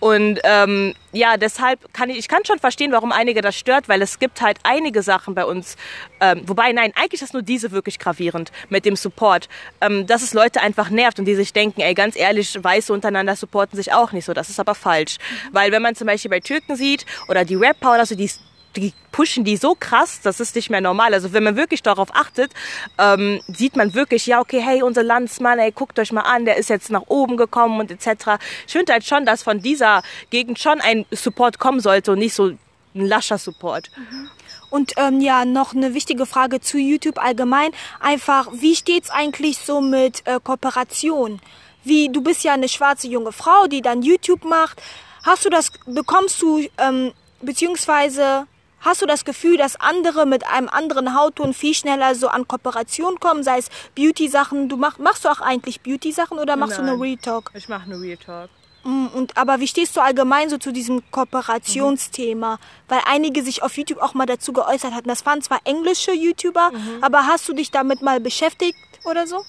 Und 0.01 0.41
ähm, 0.45 0.95
ja, 1.13 1.37
deshalb 1.37 1.93
kann 1.95 2.11
ich, 2.11 2.19
ich 2.19 2.29
kann 2.29 2.45
schon 2.45 2.59
verstehen, 2.59 2.93
warum 2.93 3.13
einige 3.13 3.41
das 3.41 3.57
stört, 3.57 3.89
weil 3.89 4.03
es 4.03 4.19
gibt 4.19 4.43
halt 4.43 4.59
einige 4.63 5.03
Sachen 5.03 5.35
bei 5.35 5.45
uns. 5.45 5.77
Ähm, 6.21 6.43
wobei, 6.47 6.73
nein, 6.73 6.93
eigentlich 6.95 7.23
ist 7.23 7.33
nur 7.33 7.43
diese 7.43 7.71
wirklich 7.71 7.99
gravierend 7.99 8.53
mit 8.69 8.85
dem 8.85 8.97
Support, 8.97 9.49
ähm, 9.81 10.07
dass 10.07 10.23
es 10.23 10.35
Leute 10.35 10.61
einfach 10.61 10.91
nervt 10.91 11.19
und 11.19 11.25
die 11.25 11.35
sich 11.35 11.53
denken, 11.53 11.81
ey, 11.81 11.95
ganz 11.95 12.17
ehrlich, 12.17 12.63
Weiße 12.63 12.93
untereinander 12.93 13.37
supporten 13.37 13.77
sich 13.77 13.93
auch 13.93 14.13
nicht 14.13 14.27
so. 14.27 14.35
Das 14.35 14.51
ist 14.51 14.61
aber 14.61 14.75
falsch. 14.75 15.17
Weil 15.53 15.73
wenn 15.73 15.83
man 15.83 15.95
zum 15.95 16.07
Beispiel 16.07 16.31
bei 16.31 16.41
Türken 16.41 16.77
sieht 16.77 17.07
oder 17.29 17.45
die 17.45 17.55
Rapper 17.55 17.95
oder 17.95 18.05
so, 18.05 18.15
die 18.15 18.31
die 18.77 18.93
pushen 19.13 19.45
die 19.45 19.57
so 19.57 19.77
krass, 19.79 20.21
das 20.23 20.41
ist 20.41 20.57
nicht 20.57 20.71
mehr 20.71 20.81
normal. 20.81 21.15
Also 21.15 21.33
wenn 21.33 21.45
man 21.45 21.57
wirklich 21.57 21.83
darauf 21.83 22.15
achtet, 22.15 22.53
ähm, 22.99 23.41
sieht 23.47 23.77
man 23.77 23.95
wirklich, 23.95 24.27
ja, 24.27 24.41
okay, 24.41 24.61
hey, 24.61 24.83
unser 24.83 25.03
Landsmann, 25.03 25.59
ey, 25.59 25.71
guckt 25.73 25.99
euch 25.99 26.13
mal 26.13 26.23
an, 26.23 26.45
der 26.45 26.57
ist 26.57 26.69
jetzt 26.69 26.91
nach 26.91 27.05
oben 27.07 27.37
gekommen 27.37 27.81
und 27.81 27.91
etc. 27.91 28.43
Ich 28.67 28.73
finde 28.73 28.93
halt 28.93 29.05
schon, 29.05 29.25
dass 29.25 29.43
von 29.43 29.61
dieser 29.61 30.03
Gegend 30.31 30.59
schon 30.59 30.81
ein 30.81 31.07
Support 31.11 31.59
kommen 31.59 31.81
sollte 31.81 32.13
und 32.13 32.19
nicht 32.19 32.35
so 32.35 32.47
ein 32.47 32.59
lascher 32.95 33.39
Support. 33.39 33.91
Mhm. 33.97 34.31
Und 34.71 34.93
ähm, 34.97 35.21
ja, 35.21 35.45
noch 35.45 35.73
eine 35.73 35.95
wichtige 35.95 36.27
Frage 36.27 36.61
zu 36.61 36.79
YouTube 36.79 37.23
allgemein. 37.23 37.71
Einfach, 38.01 38.49
wie 38.53 38.75
steht's 38.75 39.09
eigentlich 39.09 39.59
so 39.59 39.81
mit 39.81 40.27
äh, 40.27 40.41
Kooperation? 40.43 41.41
Wie, 41.85 42.09
du 42.09 42.23
bist 42.23 42.43
ja 42.43 42.55
eine 42.55 42.69
schwarze 42.69 43.07
junge 43.07 43.31
Frau, 43.31 43.69
die 43.69 43.83
dann 43.83 44.03
YouTube 44.03 44.45
macht. 44.45 44.83
Hast 45.23 45.45
du 45.45 45.51
das, 45.51 45.71
bekommst 45.87 46.43
du, 46.43 46.67
ähm, 46.79 47.13
beziehungsweise 47.41 48.49
Hast 48.85 49.01
du 49.01 49.07
das 49.07 49.25
Gefühl, 49.25 49.57
dass 49.57 49.77
andere 49.77 50.27
mit 50.27 50.47
einem 50.47 50.69
anderen 50.69 51.19
Hautton 51.19 51.55
viel 51.55 51.75
schneller 51.75 52.15
so 52.15 52.29
an 52.29 52.47
Kooperation 52.47 53.19
kommen, 53.19 53.43
sei 53.43 53.59
es 53.59 53.71
Beauty-Sachen? 53.95 54.69
Du 54.69 54.77
mach, 54.77 54.99
machst 54.99 55.25
du 55.25 55.31
auch 55.31 55.41
eigentlich 55.41 55.81
Beauty-Sachen 55.81 56.39
oder 56.39 56.57
machst 56.57 56.77
Nein, 56.79 56.87
du 56.87 56.93
eine 56.93 57.03
Real 57.03 57.17
Talk? 57.17 57.51
Ich 57.55 57.69
mache 57.69 57.85
eine 57.85 57.99
Real 57.99 58.19
Talk. 58.19 58.51
Und, 58.85 59.35
aber 59.39 59.61
wie 59.61 59.67
stehst 59.67 59.97
du 59.97 60.03
allgemein 60.03 60.51
so 60.51 60.59
zu 60.59 60.71
diesem 60.71 61.03
Kooperationsthema? 61.11 62.57
Mhm. 62.57 62.59
Weil 62.89 63.01
einige 63.07 63.43
sich 63.43 63.63
auf 63.63 63.79
YouTube 63.79 64.03
auch 64.03 64.13
mal 64.13 64.27
dazu 64.27 64.53
geäußert 64.53 64.93
hatten. 64.93 65.09
Das 65.09 65.25
waren 65.25 65.41
zwar 65.41 65.61
englische 65.65 66.13
YouTuber, 66.13 66.71
mhm. 66.71 67.03
aber 67.03 67.27
hast 67.27 67.49
du 67.49 67.55
dich 67.55 67.71
damit 67.71 68.03
mal 68.03 68.21
beschäftigt 68.21 68.77
oder 69.05 69.27
so? 69.27 69.43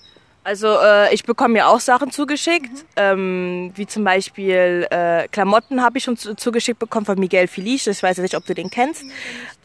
Also 0.45 0.77
äh, 0.79 1.11
ich 1.11 1.23
bekomme 1.23 1.55
mir 1.55 1.67
auch 1.67 1.79
Sachen 1.79 2.11
zugeschickt, 2.11 2.71
mhm. 2.71 2.85
ähm, 2.97 3.71
wie 3.73 3.87
zum 3.87 4.03
Beispiel 4.03 4.85
äh, 4.91 5.27
Klamotten 5.29 5.81
habe 5.81 5.97
ich 5.97 6.03
schon 6.03 6.17
zugeschickt 6.17 6.77
bekommen 6.77 7.07
von 7.07 7.19
Miguel 7.19 7.47
Felice, 7.47 7.87
ich 7.87 8.03
weiß 8.03 8.19
nicht, 8.19 8.35
ob 8.35 8.45
du 8.45 8.53
den 8.53 8.69
kennst. 8.69 9.03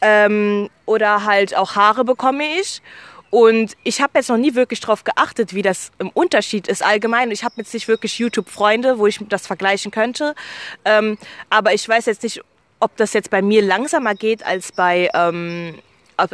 Ähm, 0.01 0.71
oder 0.87 1.23
halt 1.23 1.55
auch 1.55 1.75
Haare 1.75 2.03
bekomme 2.03 2.43
ich. 2.59 2.81
Und 3.29 3.77
ich 3.83 4.01
habe 4.01 4.13
jetzt 4.15 4.29
noch 4.29 4.37
nie 4.37 4.55
wirklich 4.55 4.79
drauf 4.79 5.03
geachtet, 5.03 5.53
wie 5.53 5.61
das 5.61 5.91
im 5.99 6.09
Unterschied 6.09 6.67
ist 6.67 6.83
allgemein. 6.83 7.29
Ich 7.29 7.43
habe 7.43 7.53
jetzt 7.57 7.75
nicht 7.75 7.87
wirklich 7.87 8.17
YouTube-Freunde, 8.17 8.97
wo 8.97 9.05
ich 9.05 9.19
das 9.29 9.45
vergleichen 9.45 9.91
könnte. 9.91 10.33
Ähm, 10.83 11.19
aber 11.51 11.75
ich 11.75 11.87
weiß 11.87 12.07
jetzt 12.07 12.23
nicht, 12.23 12.41
ob 12.79 12.97
das 12.97 13.13
jetzt 13.13 13.29
bei 13.29 13.43
mir 13.43 13.61
langsamer 13.61 14.15
geht 14.15 14.43
als 14.43 14.71
bei 14.71 15.11
ähm, 15.13 15.75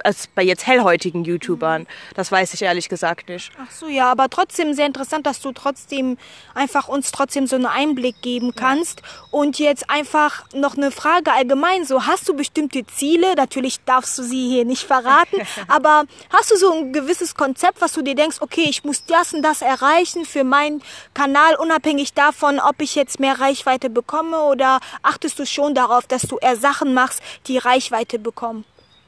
als 0.03 0.27
bei 0.27 0.43
jetzt 0.43 0.67
hellhäutigen 0.67 1.23
YouTubern. 1.23 1.87
Das 2.15 2.31
weiß 2.31 2.53
ich 2.53 2.61
ehrlich 2.61 2.89
gesagt 2.89 3.29
nicht. 3.29 3.51
Ach 3.61 3.71
so, 3.71 3.87
ja, 3.87 4.11
aber 4.11 4.29
trotzdem 4.29 4.73
sehr 4.73 4.85
interessant, 4.85 5.25
dass 5.25 5.39
du 5.39 5.51
trotzdem 5.51 6.17
einfach 6.53 6.87
uns 6.87 7.11
trotzdem 7.11 7.47
so 7.47 7.55
einen 7.55 7.65
Einblick 7.65 8.21
geben 8.21 8.53
kannst. 8.55 9.01
Ja. 9.01 9.07
Und 9.31 9.59
jetzt 9.59 9.89
einfach 9.89 10.45
noch 10.53 10.77
eine 10.77 10.91
Frage 10.91 11.31
allgemein. 11.31 11.85
So, 11.85 12.05
hast 12.05 12.27
du 12.27 12.35
bestimmte 12.35 12.85
Ziele? 12.85 13.35
Natürlich 13.35 13.79
darfst 13.85 14.17
du 14.17 14.23
sie 14.23 14.49
hier 14.49 14.65
nicht 14.65 14.83
verraten, 14.83 15.37
aber 15.67 16.05
hast 16.31 16.51
du 16.51 16.57
so 16.57 16.73
ein 16.73 16.93
gewisses 16.93 17.35
Konzept, 17.35 17.81
was 17.81 17.93
du 17.93 18.01
dir 18.01 18.15
denkst, 18.15 18.37
okay, 18.41 18.65
ich 18.67 18.83
muss 18.83 19.05
das 19.05 19.33
und 19.33 19.41
das 19.41 19.61
erreichen 19.61 20.25
für 20.25 20.43
meinen 20.43 20.81
Kanal, 21.13 21.55
unabhängig 21.55 22.13
davon, 22.13 22.59
ob 22.59 22.81
ich 22.81 22.95
jetzt 22.95 23.19
mehr 23.19 23.39
Reichweite 23.39 23.89
bekomme 23.89 24.41
oder 24.43 24.79
achtest 25.03 25.39
du 25.39 25.45
schon 25.45 25.75
darauf, 25.75 26.07
dass 26.07 26.23
du 26.23 26.37
eher 26.37 26.55
Sachen 26.55 26.93
machst, 26.93 27.21
die 27.47 27.57
Reichweite 27.57 28.19
bekommen? 28.19 28.65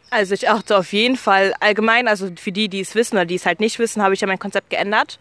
Also 0.09 0.33
ich 0.33 0.49
achte 0.49 0.77
auf 0.77 0.91
jeden 0.93 1.17
Fall 1.17 1.53
allgemein, 1.59 2.07
also 2.07 2.29
für 2.35 2.51
die, 2.51 2.67
die 2.67 2.79
es 2.79 2.95
wissen 2.95 3.15
oder 3.15 3.25
die 3.25 3.35
es 3.35 3.45
halt 3.45 3.59
nicht 3.59 3.79
wissen, 3.79 4.01
habe 4.01 4.13
ich 4.13 4.21
ja 4.21 4.27
mein 4.27 4.39
Konzept 4.39 4.69
geändert. 4.69 5.19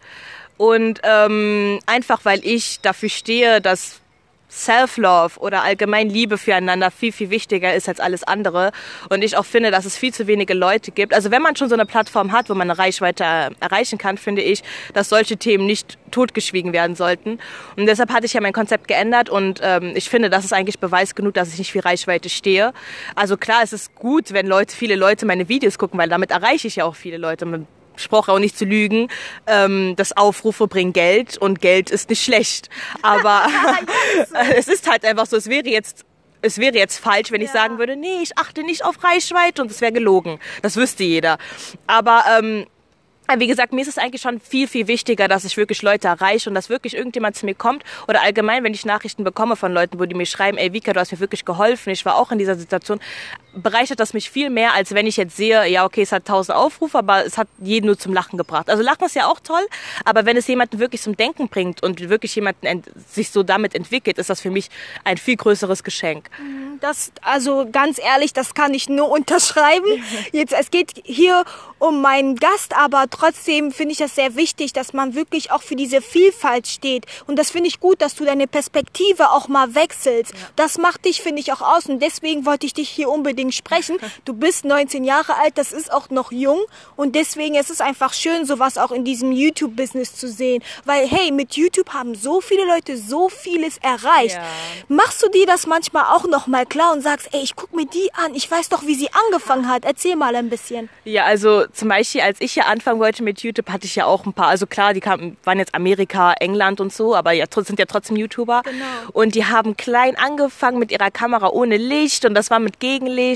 Und 0.57 0.99
ähm, 1.03 1.79
einfach 1.85 2.25
weil 2.25 2.45
ich 2.45 2.81
dafür 2.81 3.09
stehe, 3.09 3.61
dass 3.61 4.01
Self-Love 4.49 5.39
oder 5.39 5.63
allgemein 5.63 6.09
Liebe 6.09 6.37
füreinander 6.37 6.91
viel, 6.91 7.11
viel 7.11 7.29
wichtiger 7.29 7.73
ist 7.73 7.87
als 7.87 7.99
alles 7.99 8.23
andere. 8.23 8.71
Und 9.09 9.23
ich 9.23 9.37
auch 9.37 9.45
finde, 9.45 9.71
dass 9.71 9.85
es 9.85 9.97
viel 9.97 10.13
zu 10.13 10.27
wenige 10.27 10.53
Leute 10.53 10.91
gibt. 10.91 11.13
Also 11.13 11.31
wenn 11.31 11.41
man 11.41 11.55
schon 11.55 11.69
so 11.69 11.75
eine 11.75 11.85
Plattform 11.85 12.31
hat, 12.31 12.49
wo 12.49 12.53
man 12.53 12.69
eine 12.69 12.79
Reichweite 12.79 13.51
erreichen 13.59 13.97
kann, 13.97 14.17
finde 14.17 14.41
ich, 14.41 14.63
dass 14.93 15.09
solche 15.09 15.37
Themen 15.37 15.65
nicht 15.65 15.97
totgeschwiegen 16.11 16.73
werden 16.73 16.95
sollten. 16.95 17.39
Und 17.75 17.85
deshalb 17.85 18.11
hatte 18.11 18.25
ich 18.25 18.33
ja 18.33 18.41
mein 18.41 18.53
Konzept 18.53 18.87
geändert 18.87 19.29
und 19.29 19.59
ähm, 19.63 19.93
ich 19.95 20.09
finde, 20.09 20.29
das 20.29 20.45
ist 20.45 20.53
eigentlich 20.53 20.79
Beweis 20.79 21.15
genug, 21.15 21.35
dass 21.35 21.51
ich 21.53 21.59
nicht 21.59 21.71
für 21.71 21.85
Reichweite 21.85 22.29
stehe. 22.29 22.73
Also 23.15 23.37
klar, 23.37 23.61
es 23.63 23.73
ist 23.73 23.95
gut, 23.95 24.33
wenn 24.33 24.47
Leute, 24.47 24.75
viele 24.75 24.95
Leute 24.95 25.25
meine 25.25 25.49
Videos 25.49 25.77
gucken, 25.77 25.99
weil 25.99 26.09
damit 26.09 26.31
erreiche 26.31 26.67
ich 26.67 26.77
ja 26.77 26.85
auch 26.85 26.95
viele 26.95 27.17
Leute 27.17 27.45
Spruch 27.99 28.27
auch 28.27 28.39
nicht 28.39 28.57
zu 28.57 28.65
lügen, 28.65 29.09
ähm, 29.47 29.95
dass 29.95 30.15
Aufrufe 30.15 30.67
bringen 30.67 30.93
Geld 30.93 31.37
und 31.37 31.61
Geld 31.61 31.89
ist 31.89 32.09
nicht 32.09 32.23
schlecht. 32.23 32.69
Aber 33.01 33.47
es 34.55 34.67
ist 34.67 34.89
halt 34.89 35.05
einfach 35.05 35.25
so, 35.25 35.37
es 35.37 35.47
wäre 35.47 35.67
jetzt 35.67 36.05
es 36.41 36.57
wäre 36.57 36.75
jetzt 36.75 36.99
falsch, 36.99 37.31
wenn 37.31 37.41
ich 37.41 37.51
sagen 37.51 37.79
würde, 37.79 37.97
nee, 37.97 38.21
ich 38.21 38.37
achte 38.37 38.63
nicht 38.63 38.85
auf 38.85 39.03
Reichweite 39.03 39.61
und 39.61 39.71
es 39.71 39.81
wäre 39.81 39.91
gelogen. 39.91 40.39
Das 40.61 40.77
wüsste 40.77 41.03
jeder. 41.03 41.37
Aber 41.85 42.23
ähm, 42.39 42.65
wie 43.37 43.47
gesagt, 43.47 43.73
mir 43.73 43.81
ist 43.81 43.87
es 43.87 43.97
eigentlich 43.97 44.21
schon 44.21 44.39
viel, 44.39 44.67
viel 44.67 44.87
wichtiger, 44.87 45.27
dass 45.27 45.43
ich 45.43 45.55
wirklich 45.57 45.81
Leute 45.83 46.07
erreiche 46.07 46.49
und 46.49 46.55
dass 46.55 46.69
wirklich 46.69 46.95
irgendjemand 46.95 47.35
zu 47.35 47.45
mir 47.45 47.53
kommt 47.53 47.83
oder 48.07 48.21
allgemein, 48.21 48.63
wenn 48.63 48.73
ich 48.73 48.85
Nachrichten 48.85 49.23
bekomme 49.23 49.55
von 49.55 49.71
Leuten, 49.71 49.99
wo 49.99 50.05
die 50.05 50.15
mir 50.15 50.25
schreiben, 50.25 50.57
ey 50.57 50.73
Vika, 50.73 50.93
du 50.93 50.99
hast 50.99 51.11
mir 51.11 51.19
wirklich 51.19 51.45
geholfen, 51.45 51.91
ich 51.91 52.05
war 52.05 52.15
auch 52.15 52.31
in 52.31 52.39
dieser 52.39 52.55
Situation, 52.55 52.99
bereichert 53.61 53.99
das 53.99 54.13
mich 54.13 54.29
viel 54.29 54.49
mehr, 54.49 54.73
als 54.73 54.93
wenn 54.93 55.07
ich 55.07 55.17
jetzt 55.17 55.37
sehe, 55.37 55.65
ja 55.67 55.85
okay, 55.85 56.01
es 56.01 56.11
hat 56.11 56.25
tausend 56.25 56.57
Aufrufe, 56.57 56.97
aber 56.97 57.25
es 57.25 57.37
hat 57.37 57.47
jeden 57.59 57.87
nur 57.87 57.97
zum 57.97 58.13
Lachen 58.13 58.37
gebracht. 58.37 58.69
Also 58.69 58.83
Lachen 58.83 59.05
ist 59.05 59.15
ja 59.15 59.27
auch 59.27 59.39
toll, 59.39 59.65
aber 60.05 60.25
wenn 60.25 60.37
es 60.37 60.47
jemanden 60.47 60.79
wirklich 60.79 61.01
zum 61.01 61.15
Denken 61.17 61.49
bringt 61.49 61.83
und 61.83 62.09
wirklich 62.09 62.35
jemanden 62.35 62.83
sich 63.07 63.31
so 63.31 63.43
damit 63.43 63.75
entwickelt, 63.75 64.17
ist 64.17 64.29
das 64.29 64.41
für 64.41 64.51
mich 64.51 64.69
ein 65.03 65.17
viel 65.17 65.35
größeres 65.35 65.83
Geschenk. 65.83 66.29
Das, 66.81 67.11
also 67.21 67.67
ganz 67.71 67.99
ehrlich, 67.99 68.33
das 68.33 68.53
kann 68.53 68.73
ich 68.73 68.89
nur 68.89 69.09
unterschreiben. 69.19 70.03
Jetzt, 70.31 70.53
es 70.53 70.71
geht 70.71 70.93
hier 71.03 71.43
um 71.77 72.01
meinen 72.01 72.35
Gast, 72.35 72.75
aber 72.75 73.05
trotzdem 73.09 73.71
finde 73.71 73.93
ich 73.93 73.97
das 73.97 74.15
sehr 74.15 74.35
wichtig, 74.35 74.73
dass 74.73 74.93
man 74.93 75.15
wirklich 75.15 75.51
auch 75.51 75.61
für 75.61 75.75
diese 75.75 76.01
Vielfalt 76.01 76.67
steht. 76.67 77.05
Und 77.27 77.37
das 77.37 77.49
finde 77.49 77.67
ich 77.67 77.79
gut, 77.79 78.01
dass 78.01 78.15
du 78.15 78.25
deine 78.25 78.47
Perspektive 78.47 79.31
auch 79.31 79.47
mal 79.47 79.75
wechselst. 79.75 80.33
Ja. 80.33 80.39
Das 80.55 80.77
macht 80.77 81.05
dich, 81.05 81.21
finde 81.21 81.41
ich, 81.41 81.51
auch 81.53 81.61
aus. 81.61 81.85
Und 81.87 82.01
deswegen 82.01 82.45
wollte 82.45 82.65
ich 82.65 82.73
dich 82.73 82.89
hier 82.89 83.09
unbedingt 83.09 83.48
sprechen. 83.51 83.97
Du 84.25 84.33
bist 84.33 84.65
19 84.65 85.03
Jahre 85.03 85.37
alt, 85.37 85.57
das 85.57 85.71
ist 85.71 85.91
auch 85.91 86.09
noch 86.09 86.31
jung. 86.31 86.59
Und 86.95 87.15
deswegen 87.15 87.55
ist 87.55 87.69
es 87.69 87.81
einfach 87.81 88.13
schön, 88.13 88.45
sowas 88.45 88.77
auch 88.77 88.91
in 88.91 89.05
diesem 89.05 89.31
YouTube-Business 89.31 90.15
zu 90.15 90.27
sehen. 90.27 90.63
Weil, 90.85 91.07
hey, 91.07 91.31
mit 91.31 91.55
YouTube 91.55 91.93
haben 91.93 92.15
so 92.15 92.41
viele 92.41 92.65
Leute 92.65 92.97
so 92.97 93.29
vieles 93.29 93.77
erreicht. 93.77 94.35
Ja. 94.35 94.43
Machst 94.87 95.23
du 95.23 95.29
dir 95.29 95.45
das 95.45 95.67
manchmal 95.67 96.05
auch 96.15 96.25
noch 96.25 96.47
mal 96.47 96.65
klar 96.65 96.93
und 96.93 97.01
sagst, 97.01 97.29
ey, 97.31 97.41
ich 97.41 97.55
guck 97.55 97.73
mir 97.73 97.85
die 97.85 98.09
an, 98.13 98.35
ich 98.35 98.49
weiß 98.49 98.69
doch, 98.69 98.85
wie 98.85 98.95
sie 98.95 99.09
angefangen 99.27 99.67
hat. 99.69 99.85
Erzähl 99.85 100.15
mal 100.15 100.35
ein 100.35 100.49
bisschen. 100.49 100.89
Ja, 101.05 101.25
also 101.25 101.65
zum 101.67 101.89
Beispiel, 101.89 102.21
als 102.21 102.41
ich 102.41 102.53
hier 102.53 102.67
anfangen 102.67 102.99
wollte, 102.99 103.23
mit 103.23 103.41
YouTube 103.41 103.69
hatte 103.69 103.85
ich 103.85 103.95
ja 103.95 104.05
auch 104.05 104.25
ein 104.25 104.33
paar. 104.33 104.47
Also 104.47 104.67
klar, 104.67 104.93
die 104.93 104.99
kamen, 104.99 105.37
waren 105.43 105.59
jetzt 105.59 105.75
Amerika, 105.75 106.33
England 106.33 106.81
und 106.81 106.93
so, 106.93 107.15
aber 107.15 107.31
ja, 107.31 107.45
sind 107.49 107.79
ja 107.79 107.85
trotzdem 107.85 108.17
YouTuber. 108.17 108.61
Genau. 108.63 108.85
Und 109.13 109.35
die 109.35 109.45
haben 109.45 109.77
klein 109.77 110.15
angefangen 110.17 110.79
mit 110.79 110.91
ihrer 110.91 111.11
Kamera 111.11 111.49
ohne 111.49 111.77
Licht 111.77 112.25
und 112.25 112.33
das 112.33 112.49
war 112.49 112.59
mit 112.59 112.79
Gegenlicht. 112.79 113.28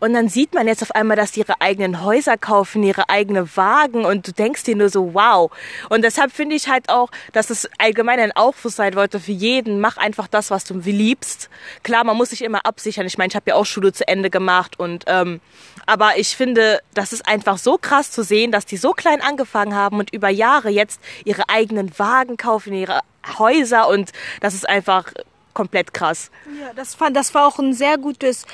Und 0.00 0.14
dann 0.14 0.28
sieht 0.28 0.54
man 0.54 0.66
jetzt 0.66 0.82
auf 0.82 0.94
einmal, 0.94 1.16
dass 1.16 1.32
die 1.32 1.40
ihre 1.40 1.60
eigenen 1.60 2.02
Häuser 2.02 2.36
kaufen, 2.36 2.82
ihre 2.82 3.08
eigenen 3.08 3.48
Wagen 3.56 4.04
und 4.04 4.28
du 4.28 4.32
denkst 4.32 4.64
dir 4.64 4.76
nur 4.76 4.88
so, 4.88 5.14
wow. 5.14 5.50
Und 5.88 6.02
deshalb 6.02 6.32
finde 6.32 6.56
ich 6.56 6.68
halt 6.68 6.88
auch, 6.88 7.10
dass 7.32 7.50
es 7.50 7.68
allgemein 7.78 8.20
ein 8.20 8.32
Aufruf 8.32 8.72
sein 8.72 8.94
wollte 8.94 9.20
für 9.20 9.32
jeden. 9.32 9.80
Mach 9.80 9.96
einfach 9.96 10.28
das, 10.28 10.50
was 10.50 10.64
du 10.64 10.74
liebst. 10.74 11.50
Klar, 11.82 12.04
man 12.04 12.16
muss 12.16 12.30
sich 12.30 12.42
immer 12.42 12.64
absichern. 12.64 13.06
Ich 13.06 13.18
meine, 13.18 13.28
ich 13.28 13.36
habe 13.36 13.50
ja 13.50 13.54
auch 13.56 13.66
Schule 13.66 13.92
zu 13.92 14.06
Ende 14.06 14.30
gemacht 14.30 14.78
und 14.78 15.04
ähm, 15.06 15.40
aber 15.86 16.16
ich 16.16 16.36
finde, 16.36 16.80
das 16.94 17.12
ist 17.12 17.26
einfach 17.26 17.58
so 17.58 17.76
krass 17.76 18.10
zu 18.10 18.22
sehen, 18.22 18.52
dass 18.52 18.66
die 18.66 18.76
so 18.76 18.92
klein 18.92 19.20
angefangen 19.20 19.74
haben 19.74 19.98
und 19.98 20.12
über 20.12 20.28
Jahre 20.28 20.70
jetzt 20.70 21.00
ihre 21.24 21.48
eigenen 21.48 21.98
Wagen 21.98 22.36
kaufen, 22.36 22.72
ihre 22.72 23.00
Häuser 23.38 23.88
und 23.88 24.12
das 24.40 24.54
ist 24.54 24.68
einfach 24.68 25.12
komplett 25.54 25.94
krass. 25.94 26.30
Ja, 26.60 26.72
das, 26.74 26.94
fand, 26.94 27.16
das 27.16 27.34
war 27.34 27.46
auch 27.46 27.58
ein 27.58 27.74
sehr 27.74 27.98
gutes, 27.98 28.46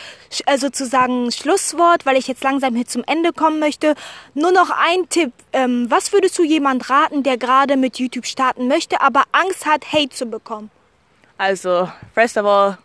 also 0.46 0.66
sozusagen 0.66 1.30
Schlusswort, 1.32 2.06
weil 2.06 2.16
ich 2.16 2.28
jetzt 2.28 2.42
langsam 2.42 2.74
hier 2.74 2.86
zum 2.86 3.04
Ende 3.06 3.32
kommen 3.32 3.58
möchte. 3.58 3.94
Nur 4.34 4.52
noch 4.52 4.70
ein 4.70 5.08
Tipp. 5.08 5.32
Ähm, 5.52 5.86
was 5.88 6.12
würdest 6.12 6.38
du 6.38 6.44
jemand 6.44 6.90
raten, 6.90 7.22
der 7.22 7.38
gerade 7.38 7.76
mit 7.76 7.98
YouTube 7.98 8.26
starten 8.26 8.68
möchte, 8.68 9.00
aber 9.00 9.24
Angst 9.32 9.66
hat, 9.66 9.92
Hate 9.92 10.10
zu 10.10 10.26
bekommen? 10.26 10.70
Also, 11.36 11.88
first 12.14 12.36
of 12.36 12.46
all, 12.46 12.78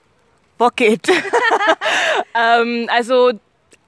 book 0.58 0.80
it. 0.80 1.08
ähm, 2.36 2.88
also 2.90 3.32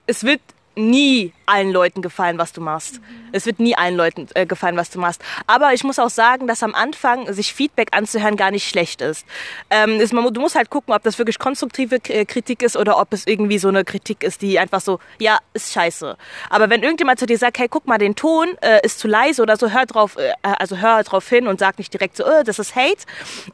es 0.08 0.24
wird 0.24 0.42
nie 0.76 1.34
allen 1.46 1.72
Leuten 1.72 2.02
gefallen, 2.02 2.38
was 2.38 2.54
du 2.54 2.62
machst. 2.62 3.00
Es 3.32 3.46
wird 3.46 3.60
nie 3.60 3.76
allen 3.76 3.96
Leuten 3.96 4.28
äh, 4.34 4.46
gefallen, 4.46 4.78
was 4.78 4.90
du 4.90 5.00
machst. 5.00 5.22
Aber 5.48 5.74
ich 5.74 5.84
muss 5.84 6.00
auch 6.00 6.10
sagen, 6.10 6.48
dass 6.48 6.64
am 6.64 6.76
Anfang 6.76 7.32
sich 7.34 7.54
Feedback 7.54 7.90
anzuhören 7.92 8.36
gar 8.36 8.52
nicht 8.52 8.68
schlecht 8.68 9.02
ist. 9.02 9.26
Ähm, 9.70 10.00
ist 10.00 10.14
man, 10.14 10.34
du 10.34 10.42
musst 10.42 10.56
halt 10.56 10.70
gucken, 10.70 10.94
ob 10.94 11.04
das 11.04 11.18
wirklich 11.18 11.40
konstruktive 11.40 11.98
äh, 12.08 12.26
Kritik 12.26 12.62
ist 12.62 12.78
oder 12.78 13.00
ob 13.00 13.14
es 13.14 13.28
irgendwie 13.28 13.58
so 13.58 13.68
eine 13.68 13.84
Kritik 13.84 14.24
ist, 14.24 14.42
die 14.42 14.60
einfach 14.60 14.82
so, 14.82 15.00
ja, 15.20 15.40
ist 15.54 15.74
scheiße. 15.74 16.18
Aber 16.50 16.70
wenn 16.70 16.84
irgendjemand 16.84 17.20
zu 17.20 17.26
dir 17.26 17.38
sagt, 17.38 17.60
hey, 17.60 17.68
guck 17.70 17.88
mal, 17.88 17.98
den 17.98 18.16
Ton 18.16 18.58
äh, 18.62 18.80
ist 18.84 19.00
zu 19.00 19.08
leise 19.08 19.42
oder 19.42 19.58
so, 19.58 19.72
hör 19.72 19.86
drauf, 19.86 20.18
äh, 20.18 20.34
also 20.42 20.78
hör 20.78 21.04
drauf 21.04 21.28
hin 21.28 21.48
und 21.48 21.60
sag 21.60 21.78
nicht 21.78 21.94
direkt 21.94 22.18
so, 22.18 22.24
äh, 22.24 22.44
das 22.44 22.60
ist 22.60 22.76
Hate. 22.76 23.04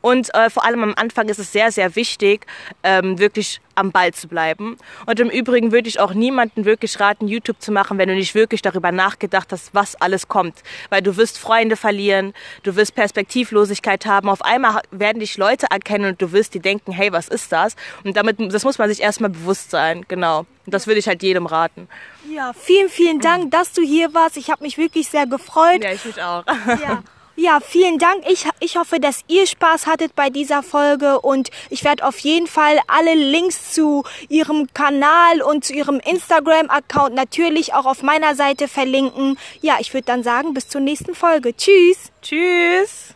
Und 0.02 0.34
äh, 0.34 0.50
vor 0.50 0.66
allem 0.66 0.84
am 0.84 0.94
Anfang 0.96 1.30
ist 1.30 1.40
es 1.40 1.52
sehr, 1.52 1.72
sehr 1.72 1.96
wichtig, 1.96 2.46
ähm, 2.84 3.20
wirklich 3.20 3.62
am 3.76 3.92
Ball 3.92 4.14
zu 4.14 4.28
bleiben. 4.28 4.78
Und 5.06 5.20
im 5.20 5.30
Übrigen 5.30 5.72
würde 5.72 5.88
ich 5.90 6.00
auch 6.00 6.14
niemanden 6.14 6.66
wirklich 6.66 7.00
raten, 7.00 7.28
YouTube 7.28 7.62
zu 7.62 7.72
machen, 7.72 7.81
wenn 7.90 8.10
du 8.10 8.16
nicht 8.16 8.36
wirklich 8.36 8.62
darüber 8.62 8.92
nachgedacht 8.92 9.52
hast, 9.52 9.74
was 9.74 9.96
alles 9.96 10.28
kommt. 10.28 10.64
Weil 10.90 11.02
du 11.02 11.18
wirst 11.18 11.38
Freunde 11.38 11.76
verlieren, 11.76 12.34
du 12.64 12.76
wirst 12.76 12.96
Perspektivlosigkeit 12.96 14.06
haben. 14.06 14.30
Auf 14.30 14.42
einmal 14.44 14.82
werden 14.92 15.20
dich 15.20 15.38
Leute 15.38 15.68
erkennen 15.70 16.12
und 16.12 16.22
du 16.22 16.32
wirst 16.32 16.54
die 16.54 16.60
denken, 16.60 16.92
hey, 16.92 17.12
was 17.12 17.28
ist 17.28 17.52
das? 17.52 17.76
Und 18.04 18.18
damit, 18.18 18.38
das 18.54 18.64
muss 18.64 18.78
man 18.78 18.90
sich 18.90 19.02
erstmal 19.02 19.30
bewusst 19.30 19.72
sein. 19.72 20.06
Genau. 20.08 20.40
Und 20.40 20.74
das 20.74 20.88
würde 20.88 21.00
ich 21.00 21.08
halt 21.08 21.24
jedem 21.24 21.46
raten. 21.46 21.88
Ja, 22.30 22.54
vielen, 22.54 22.90
vielen 22.90 23.20
Dank, 23.20 23.52
dass 23.52 23.74
du 23.74 23.82
hier 23.82 24.14
warst. 24.14 24.38
Ich 24.38 24.50
habe 24.50 24.64
mich 24.64 24.78
wirklich 24.78 25.10
sehr 25.10 25.26
gefreut. 25.26 25.84
Ja, 25.84 25.92
ich 25.92 26.06
mich 26.06 26.22
auch. 26.22 26.46
Ja. 26.46 27.04
Ja, 27.42 27.60
vielen 27.60 27.98
Dank. 27.98 28.24
Ich, 28.30 28.46
ich 28.60 28.78
hoffe, 28.78 29.00
dass 29.00 29.22
ihr 29.28 29.48
Spaß 29.48 29.88
hattet 29.88 30.14
bei 30.16 30.30
dieser 30.30 30.62
Folge 30.62 31.20
und 31.22 31.50
ich 31.72 31.84
werde 31.84 32.06
auf 32.06 32.20
jeden 32.20 32.46
Fall 32.46 32.80
alle 32.86 33.16
Links 33.16 33.74
zu 33.74 34.04
ihrem 34.30 34.72
Kanal 34.76 35.42
und 35.42 35.66
zu 35.66 35.74
ihrem 35.74 36.00
Instagram-Account 36.00 37.16
natürlich 37.16 37.74
auch 37.74 37.88
auf 37.88 38.04
meiner 38.04 38.36
Seite 38.36 38.68
verlinken. 38.68 39.40
Ja, 39.60 39.78
ich 39.80 39.92
würde 39.92 40.06
dann 40.06 40.22
sagen, 40.22 40.54
bis 40.54 40.68
zur 40.68 40.82
nächsten 40.82 41.16
Folge. 41.16 41.56
Tschüss. 41.56 42.12
Tschüss. 42.22 43.11